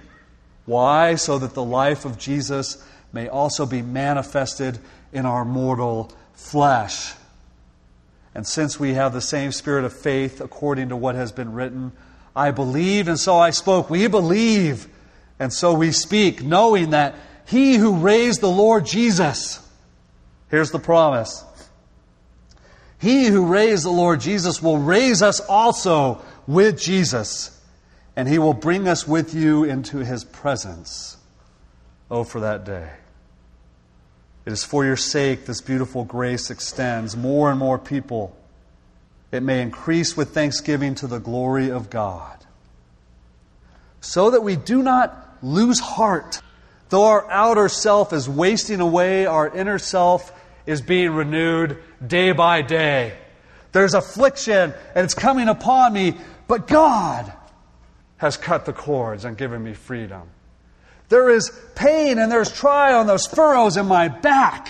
Why? 0.66 1.14
So 1.14 1.38
that 1.38 1.54
the 1.54 1.64
life 1.64 2.04
of 2.04 2.18
Jesus 2.18 2.84
may 3.12 3.28
also 3.28 3.64
be 3.64 3.80
manifested 3.80 4.78
in 5.12 5.24
our 5.24 5.44
mortal 5.44 6.12
flesh. 6.34 7.14
And 8.34 8.46
since 8.46 8.78
we 8.78 8.94
have 8.94 9.12
the 9.12 9.20
same 9.20 9.52
spirit 9.52 9.84
of 9.84 9.92
faith, 9.92 10.40
according 10.40 10.90
to 10.90 10.96
what 10.96 11.14
has 11.14 11.32
been 11.32 11.54
written, 11.54 11.92
I 12.36 12.50
believed 12.50 13.08
and 13.08 13.18
so 13.18 13.38
I 13.38 13.50
spoke. 13.50 13.88
We 13.88 14.06
believe 14.06 14.88
and 15.38 15.52
so 15.52 15.74
we 15.74 15.92
speak, 15.92 16.42
knowing 16.42 16.90
that 16.90 17.14
He 17.46 17.76
who 17.76 17.96
raised 17.96 18.40
the 18.40 18.50
Lord 18.50 18.86
Jesus, 18.86 19.60
here's 20.50 20.70
the 20.70 20.78
promise. 20.78 21.44
He 23.00 23.26
who 23.26 23.46
raised 23.46 23.84
the 23.84 23.90
Lord 23.90 24.20
Jesus 24.20 24.60
will 24.60 24.78
raise 24.78 25.22
us 25.22 25.40
also 25.40 26.20
with 26.46 26.80
Jesus, 26.80 27.56
and 28.16 28.28
He 28.28 28.38
will 28.38 28.54
bring 28.54 28.88
us 28.88 29.06
with 29.06 29.34
you 29.34 29.64
into 29.64 29.98
His 29.98 30.24
presence. 30.24 31.16
Oh, 32.10 32.24
for 32.24 32.40
that 32.40 32.64
day. 32.64 32.90
It 34.46 34.52
is 34.52 34.64
for 34.64 34.84
your 34.84 34.96
sake 34.96 35.44
this 35.44 35.60
beautiful 35.60 36.04
grace 36.04 36.50
extends 36.50 37.14
more 37.14 37.50
and 37.50 37.58
more 37.58 37.78
people. 37.78 38.34
It 39.30 39.42
may 39.42 39.60
increase 39.60 40.16
with 40.16 40.30
thanksgiving 40.30 40.94
to 40.96 41.06
the 41.06 41.18
glory 41.18 41.70
of 41.70 41.90
God. 41.90 42.38
So 44.00 44.30
that 44.30 44.42
we 44.42 44.56
do 44.56 44.82
not 44.82 45.27
lose 45.42 45.80
heart. 45.80 46.40
Though 46.88 47.04
our 47.06 47.30
outer 47.30 47.68
self 47.68 48.12
is 48.12 48.28
wasting 48.28 48.80
away, 48.80 49.26
our 49.26 49.48
inner 49.54 49.78
self 49.78 50.32
is 50.66 50.80
being 50.80 51.10
renewed 51.10 51.82
day 52.06 52.32
by 52.32 52.62
day. 52.62 53.16
There's 53.72 53.94
affliction 53.94 54.74
and 54.94 55.04
it's 55.04 55.14
coming 55.14 55.48
upon 55.48 55.92
me, 55.92 56.16
but 56.46 56.66
God 56.66 57.32
has 58.16 58.36
cut 58.36 58.64
the 58.64 58.72
cords 58.72 59.24
and 59.24 59.36
given 59.36 59.62
me 59.62 59.74
freedom. 59.74 60.22
There 61.08 61.30
is 61.30 61.50
pain 61.74 62.18
and 62.18 62.30
there's 62.30 62.52
trial 62.52 63.00
and 63.00 63.08
there's 63.08 63.26
furrows 63.26 63.76
in 63.76 63.86
my 63.86 64.08
back. 64.08 64.68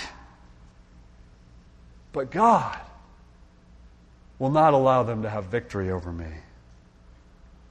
But 2.12 2.30
God 2.30 2.78
will 4.38 4.50
not 4.50 4.72
allow 4.74 5.02
them 5.02 5.22
to 5.22 5.30
have 5.30 5.46
victory 5.46 5.90
over 5.90 6.12
me. 6.12 6.26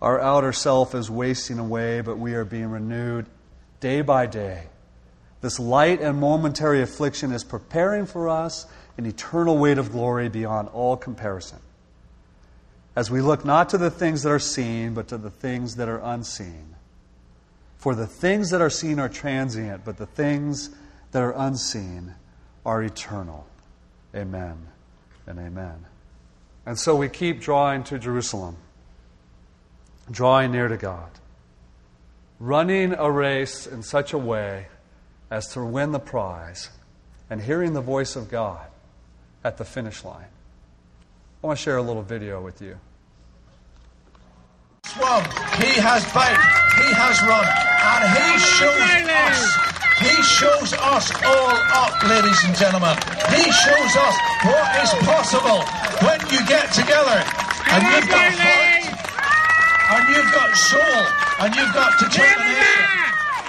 Our 0.01 0.19
outer 0.19 0.53
self 0.53 0.93
is 0.93 1.09
wasting 1.09 1.59
away, 1.59 2.01
but 2.01 2.17
we 2.17 2.33
are 2.33 2.45
being 2.45 2.69
renewed 2.69 3.25
day 3.79 4.01
by 4.01 4.27
day. 4.27 4.65
This 5.41 5.59
light 5.59 6.01
and 6.01 6.19
momentary 6.19 6.81
affliction 6.81 7.31
is 7.31 7.43
preparing 7.43 8.05
for 8.05 8.29
us 8.29 8.65
an 8.97 9.05
eternal 9.05 9.57
weight 9.57 9.77
of 9.77 9.91
glory 9.91 10.29
beyond 10.29 10.69
all 10.69 10.97
comparison. 10.97 11.59
As 12.95 13.11
we 13.11 13.21
look 13.21 13.45
not 13.45 13.69
to 13.69 13.77
the 13.77 13.91
things 13.91 14.23
that 14.23 14.31
are 14.31 14.39
seen, 14.39 14.95
but 14.95 15.07
to 15.09 15.17
the 15.17 15.29
things 15.29 15.75
that 15.75 15.87
are 15.87 16.01
unseen. 16.03 16.75
For 17.77 17.93
the 17.93 18.07
things 18.07 18.49
that 18.49 18.61
are 18.61 18.71
seen 18.71 18.99
are 18.99 19.09
transient, 19.09 19.85
but 19.85 19.97
the 19.97 20.07
things 20.07 20.71
that 21.11 21.21
are 21.21 21.33
unseen 21.37 22.15
are 22.65 22.81
eternal. 22.83 23.45
Amen 24.15 24.67
and 25.27 25.37
amen. 25.37 25.85
And 26.65 26.79
so 26.79 26.95
we 26.95 27.07
keep 27.07 27.39
drawing 27.39 27.83
to 27.85 27.99
Jerusalem, 27.99 28.57
drawing 30.09 30.51
near 30.51 30.67
to 30.67 30.77
God, 30.77 31.09
running 32.39 32.93
a 32.93 33.11
race 33.11 33.67
in 33.67 33.83
such 33.83 34.13
a 34.13 34.17
way 34.17 34.67
as 35.29 35.47
to 35.49 35.63
win 35.63 35.91
the 35.91 35.99
prize, 35.99 36.69
and 37.29 37.41
hearing 37.41 37.73
the 37.73 37.81
voice 37.81 38.15
of 38.15 38.29
God 38.29 38.65
at 39.43 39.57
the 39.57 39.65
finish 39.65 40.03
line. 40.05 40.27
I 41.43 41.47
want 41.47 41.59
to 41.59 41.63
share 41.63 41.77
a 41.77 41.81
little 41.81 42.01
video 42.01 42.41
with 42.41 42.61
you. 42.61 42.77
He 45.57 45.73
has 45.81 46.03
baked. 46.15 46.47
He 46.79 46.89
has 46.95 47.21
run. 47.27 47.43
And 47.43 48.03
he 48.15 48.39
shows 48.39 48.79
us. 49.09 49.37
He 49.97 50.15
shows 50.21 50.73
us 50.73 51.05
all 51.25 51.57
up, 51.73 52.03
ladies 52.05 52.43
and 52.45 52.55
gentlemen. 52.55 52.95
He 53.33 53.43
shows 53.51 53.93
us 53.97 54.15
what 54.45 54.67
is 54.85 54.91
possible 55.03 55.61
when 56.05 56.19
you 56.29 56.45
get 56.47 56.71
together 56.71 57.25
and 57.69 57.83
you've 57.83 58.09
got 58.09 58.31
soul 60.57 61.05
and 61.45 61.53
you've 61.53 61.73
got 61.73 61.93
determination 62.01 62.89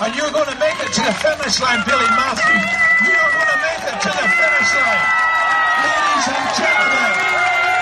and 0.05 0.13
you're 0.13 0.29
going 0.31 0.45
to 0.53 0.59
make 0.61 0.77
it 0.77 0.93
to 0.93 1.01
the 1.09 1.15
finish 1.25 1.57
line, 1.57 1.81
Bailey 1.89 2.05
Matthews. 2.13 2.69
You 3.01 3.17
are 3.17 3.33
going 3.33 3.49
to 3.49 3.61
make 3.65 3.83
it 3.89 3.97
to 3.97 4.11
the 4.13 4.27
finish 4.29 4.71
line. 4.77 5.09
Ladies 5.89 6.27
and 6.37 6.47
gentlemen, 6.53 7.13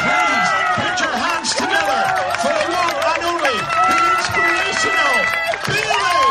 please 0.06 0.46
put 0.78 0.94
your 1.02 1.16
hands 1.26 1.50
together 1.58 2.02
for 2.38 2.54
the 2.54 2.66
one 2.70 2.94
and 3.02 3.22
only, 3.26 3.58
the 3.66 3.98
inspirational 4.14 5.18
Bailey 5.74 6.30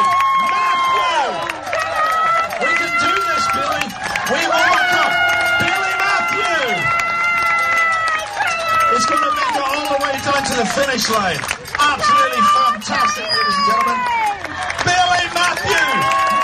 Matthew. 0.56 1.36
We 2.64 2.72
can 2.80 2.94
do 2.96 3.12
this, 3.12 3.46
Bailey. 3.52 3.86
We 4.32 4.40
welcome 4.56 5.14
Bailey 5.60 5.94
Matthew. 6.00 6.64
It's 8.96 9.04
going 9.06 9.20
to 9.20 9.34
make 9.36 9.52
it 9.52 9.64
all 9.68 9.84
the 9.84 10.00
way 10.00 10.16
down 10.24 10.42
to 10.48 10.54
the 10.64 10.68
finish 10.80 11.12
line. 11.12 11.55
Ladies 13.26 13.58
and 13.58 13.66
gentlemen. 13.66 13.98
Bailey 14.86 15.26
Matthew 15.34 15.86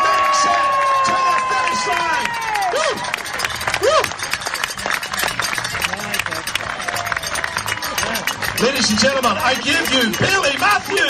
makes 0.01 0.41
it 0.49 0.65
to 1.05 1.13
the 1.13 1.37
finish 1.51 1.85
line. 1.93 2.29
Ladies 8.65 8.89
and 8.89 8.99
gentlemen, 8.99 9.37
I 9.37 9.53
give 9.61 9.93
you 9.93 10.09
Bailey 10.17 10.57
Matthew. 10.57 11.09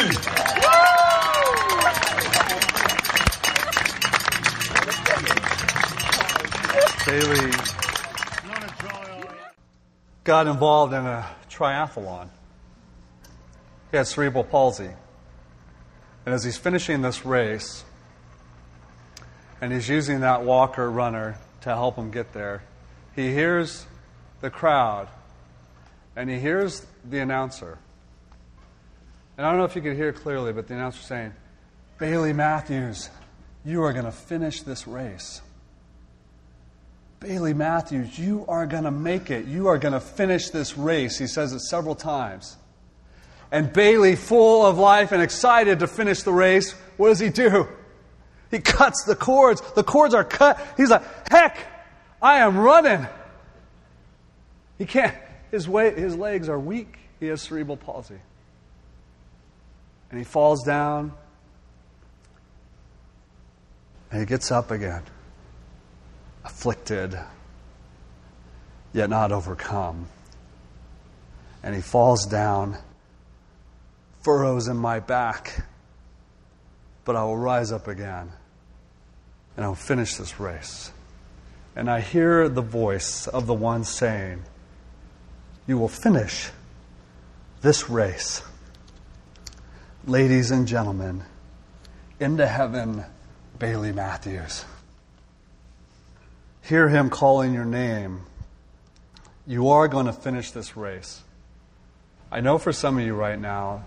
Bailey 7.06 7.52
got 10.26 10.48
involved 10.48 10.94
in 10.94 11.06
a 11.06 11.26
triathlon. 11.50 12.28
He 13.92 13.98
had 13.98 14.08
cerebral 14.08 14.44
palsy. 14.44 14.90
And 16.26 16.36
as 16.36 16.44
he's 16.44 16.58
finishing 16.58 17.02
this 17.02 17.26
race, 17.26 17.84
and 19.62 19.72
he's 19.72 19.88
using 19.88 20.22
that 20.22 20.44
walker 20.44 20.90
runner 20.90 21.38
to 21.62 21.70
help 21.70 21.96
him 21.96 22.12
get 22.12 22.34
there, 22.34 22.64
he 23.16 23.34
hears 23.34 23.86
the 24.42 24.50
crowd 24.50 25.08
and 26.16 26.30
he 26.30 26.40
hears 26.40 26.86
the 27.10 27.20
announcer. 27.20 27.78
And 29.38 29.46
I 29.46 29.50
don't 29.50 29.60
know 29.60 29.66
if 29.66 29.76
you 29.76 29.82
could 29.82 29.96
hear 29.96 30.12
clearly, 30.12 30.52
but 30.54 30.68
the 30.68 30.74
announcer 30.74 31.02
saying, 31.02 31.34
Bailey 31.98 32.34
Matthews, 32.34 33.10
you 33.64 33.84
are 33.84 33.94
going 33.94 34.06
to 34.06 34.12
finish 34.12 34.62
this 34.62 34.88
race. 34.88 35.42
Bailey 37.20 37.54
Matthews, 37.54 38.18
you 38.18 38.46
are 38.48 38.66
going 38.66 38.84
to 38.84 38.92
make 38.92 39.30
it. 39.30 39.46
You 39.46 39.68
are 39.68 39.78
going 39.78 39.94
to 39.94 40.00
finish 40.00 40.50
this 40.50 40.76
race. 40.78 41.20
He 41.20 41.28
says 41.28 41.54
it 41.54 41.60
several 41.62 41.94
times. 41.94 42.58
And 43.52 43.72
Bailey, 43.72 44.16
full 44.16 44.66
of 44.66 44.78
life 44.78 45.12
and 45.12 45.22
excited 45.22 45.80
to 45.80 45.88
finish 45.88 46.24
the 46.24 46.32
race, 46.32 46.72
what 46.98 47.10
does 47.10 47.20
he 47.20 47.30
do? 47.30 47.68
He 48.50 48.60
cuts 48.60 49.04
the 49.06 49.16
cords. 49.16 49.62
The 49.74 49.84
cords 49.84 50.14
are 50.14 50.24
cut. 50.24 50.60
He's 50.78 50.90
like, 50.90 51.04
heck, 51.30 51.58
I 52.22 52.40
am 52.40 52.58
running. 52.58 53.08
He 54.78 54.86
can't, 54.86 55.16
his, 55.52 55.68
way, 55.68 55.94
his 55.94 56.16
legs 56.16 56.50
are 56.50 56.60
weak. 56.60 56.98
He 57.20 57.28
has 57.28 57.42
cerebral 57.42 57.78
palsy. 57.78 58.20
And 60.10 60.20
he 60.20 60.24
falls 60.24 60.64
down. 60.64 61.14
And 64.12 64.20
he 64.20 64.26
gets 64.26 64.52
up 64.52 64.72
again 64.72 65.04
afflicted, 66.44 67.18
yet 68.94 69.10
not 69.10 69.32
overcome. 69.32 70.08
And 71.64 71.76
he 71.76 71.82
falls 71.82 72.26
down, 72.26 72.78
furrows 74.22 74.68
in 74.68 74.78
my 74.78 75.00
back, 75.00 75.66
but 77.06 77.16
I 77.16 77.24
will 77.24 77.38
rise 77.38 77.72
up 77.72 77.88
again 77.88 78.32
and 79.56 79.66
I 79.66 79.68
will 79.68 79.76
finish 79.76 80.16
this 80.16 80.40
race. 80.40 80.92
And 81.76 81.90
I 81.90 82.02
hear 82.02 82.50
the 82.50 82.62
voice 82.62 83.28
of 83.28 83.48
the 83.48 83.54
one 83.54 83.84
saying, 83.84 84.44
You 85.68 85.78
will 85.78 85.88
finish 85.88 86.50
this 87.62 87.90
race. 87.90 88.42
Ladies 90.06 90.52
and 90.52 90.68
gentlemen, 90.68 91.24
into 92.20 92.46
heaven, 92.46 93.06
Bailey 93.58 93.92
Matthews 93.92 94.66
hear 96.62 96.88
him 96.88 97.10
calling 97.10 97.54
your 97.54 97.66
name, 97.66 98.22
you 99.46 99.70
are 99.70 99.88
going 99.88 100.06
to 100.06 100.14
finish 100.14 100.52
this 100.52 100.78
race. 100.78 101.22
I 102.32 102.40
know 102.42 102.58
for 102.58 102.72
some 102.72 102.98
of 102.98 103.06
you 103.06 103.14
right 103.14 103.40
now, 103.40 103.84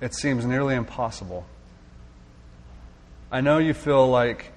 it 0.00 0.14
seems 0.14 0.44
nearly 0.44 0.74
impossible. 0.74 1.46
I 3.30 3.40
know 3.40 3.58
you 3.58 3.74
feel 3.74 4.08
like 4.08 4.52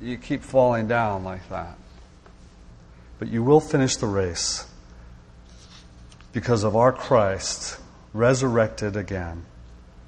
you 0.00 0.18
keep 0.18 0.42
falling 0.42 0.88
down 0.88 1.24
like 1.24 1.48
that. 1.48 1.78
But 3.18 3.28
you 3.28 3.42
will 3.42 3.60
finish 3.60 3.96
the 3.96 4.06
race 4.06 4.66
because 6.32 6.64
of 6.64 6.74
our 6.74 6.92
Christ 6.92 7.78
resurrected 8.12 8.96
again, 8.96 9.44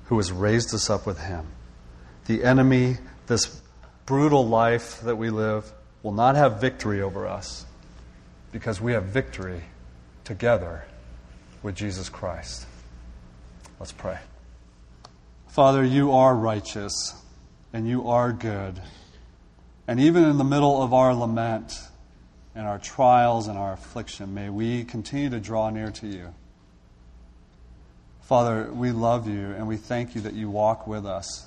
who 0.07 0.17
has 0.17 0.33
raised 0.33 0.75
us 0.75 0.91
up 0.91 1.07
with 1.07 1.21
him. 1.21 1.47
The 2.27 2.43
enemy, 2.43 2.97
this 3.27 3.61
brutal 4.05 4.47
life 4.47 5.01
that 5.03 5.17
we 5.17 5.31
live, 5.31 5.73
will 6.03 6.13
not 6.13 6.35
have 6.35 6.61
victory 6.61 7.01
over 7.01 7.27
us 7.27 7.65
because 8.53 8.81
we 8.81 8.93
have 8.93 9.05
victory 9.05 9.63
together 10.25 10.85
with 11.63 11.75
Jesus 11.75 12.09
Christ. 12.09 12.67
Let's 13.79 13.93
pray. 13.93 14.19
Father, 15.55 15.85
you 15.85 16.11
are 16.11 16.35
righteous 16.35 17.14
and 17.73 17.87
you 17.87 18.09
are 18.09 18.33
good. 18.33 18.83
And 19.87 20.01
even 20.01 20.25
in 20.25 20.37
the 20.37 20.43
middle 20.43 20.83
of 20.83 20.93
our 20.93 21.14
lament 21.14 21.79
and 22.57 22.67
our 22.67 22.81
trials 22.81 23.47
and 23.47 23.57
our 23.57 23.73
affliction, 23.73 24.35
may 24.35 24.49
we 24.49 24.83
continue 24.83 25.31
to 25.31 25.38
draw 25.38 25.71
near 25.71 25.93
to 25.93 26.09
you. 26.09 26.35
Father, 28.23 28.69
we 28.73 28.90
love 28.90 29.29
you 29.29 29.53
and 29.53 29.69
we 29.69 29.77
thank 29.77 30.17
you 30.17 30.23
that 30.23 30.35
you 30.35 30.51
walk 30.51 30.88
with 30.88 31.07
us, 31.07 31.47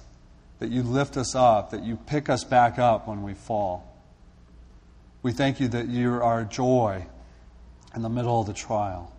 that 0.59 0.71
you 0.71 0.83
lift 0.83 1.17
us 1.17 1.35
up, 1.35 1.71
that 1.71 1.83
you 1.83 1.97
pick 1.97 2.29
us 2.29 2.45
back 2.45 2.79
up 2.79 3.09
when 3.09 3.23
we 3.23 3.33
fall. 3.33 3.93
We 5.21 5.33
thank 5.33 5.59
you 5.59 5.67
that 5.67 5.89
you're 5.89 6.23
our 6.23 6.45
joy 6.45 7.05
in 7.93 8.03
the 8.03 8.09
middle 8.09 8.39
of 8.39 8.47
the 8.47 8.53
trial. 8.53 9.11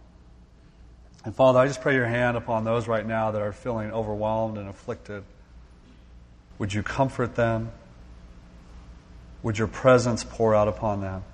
And 1.25 1.35
Father, 1.35 1.59
I 1.59 1.67
just 1.67 1.81
pray 1.81 1.95
your 1.95 2.07
hand 2.07 2.37
upon 2.37 2.65
those 2.65 2.89
right 2.89 3.07
now 3.07 3.33
that 3.33 3.43
are 3.43 3.53
feeling 3.53 3.93
overwhelmed 3.93 4.57
and 4.57 4.69
afflicted. 4.69 5.25
Would 6.59 6.73
you 6.73 6.83
comfort 6.83 7.35
them? 7.35 7.73
Would 9.43 9.59
your 9.59 9.69
presence 9.69 10.25
pour 10.25 10.55
out 10.55 10.69
upon 10.69 11.01
them? 11.01 11.25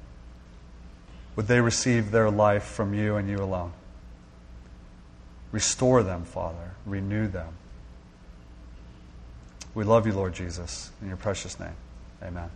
Would 1.36 1.48
they 1.48 1.60
receive 1.60 2.10
their 2.10 2.30
life 2.30 2.64
from 2.64 2.94
you 2.94 3.16
and 3.16 3.28
you 3.28 3.38
alone? 3.38 3.72
Restore 5.52 6.02
them, 6.02 6.24
Father. 6.24 6.72
Renew 6.86 7.28
them. 7.28 7.54
We 9.74 9.84
love 9.84 10.06
you, 10.06 10.12
Lord 10.12 10.34
Jesus. 10.34 10.90
In 11.02 11.08
your 11.08 11.16
precious 11.16 11.58
name, 11.58 11.76
amen. 12.22 12.50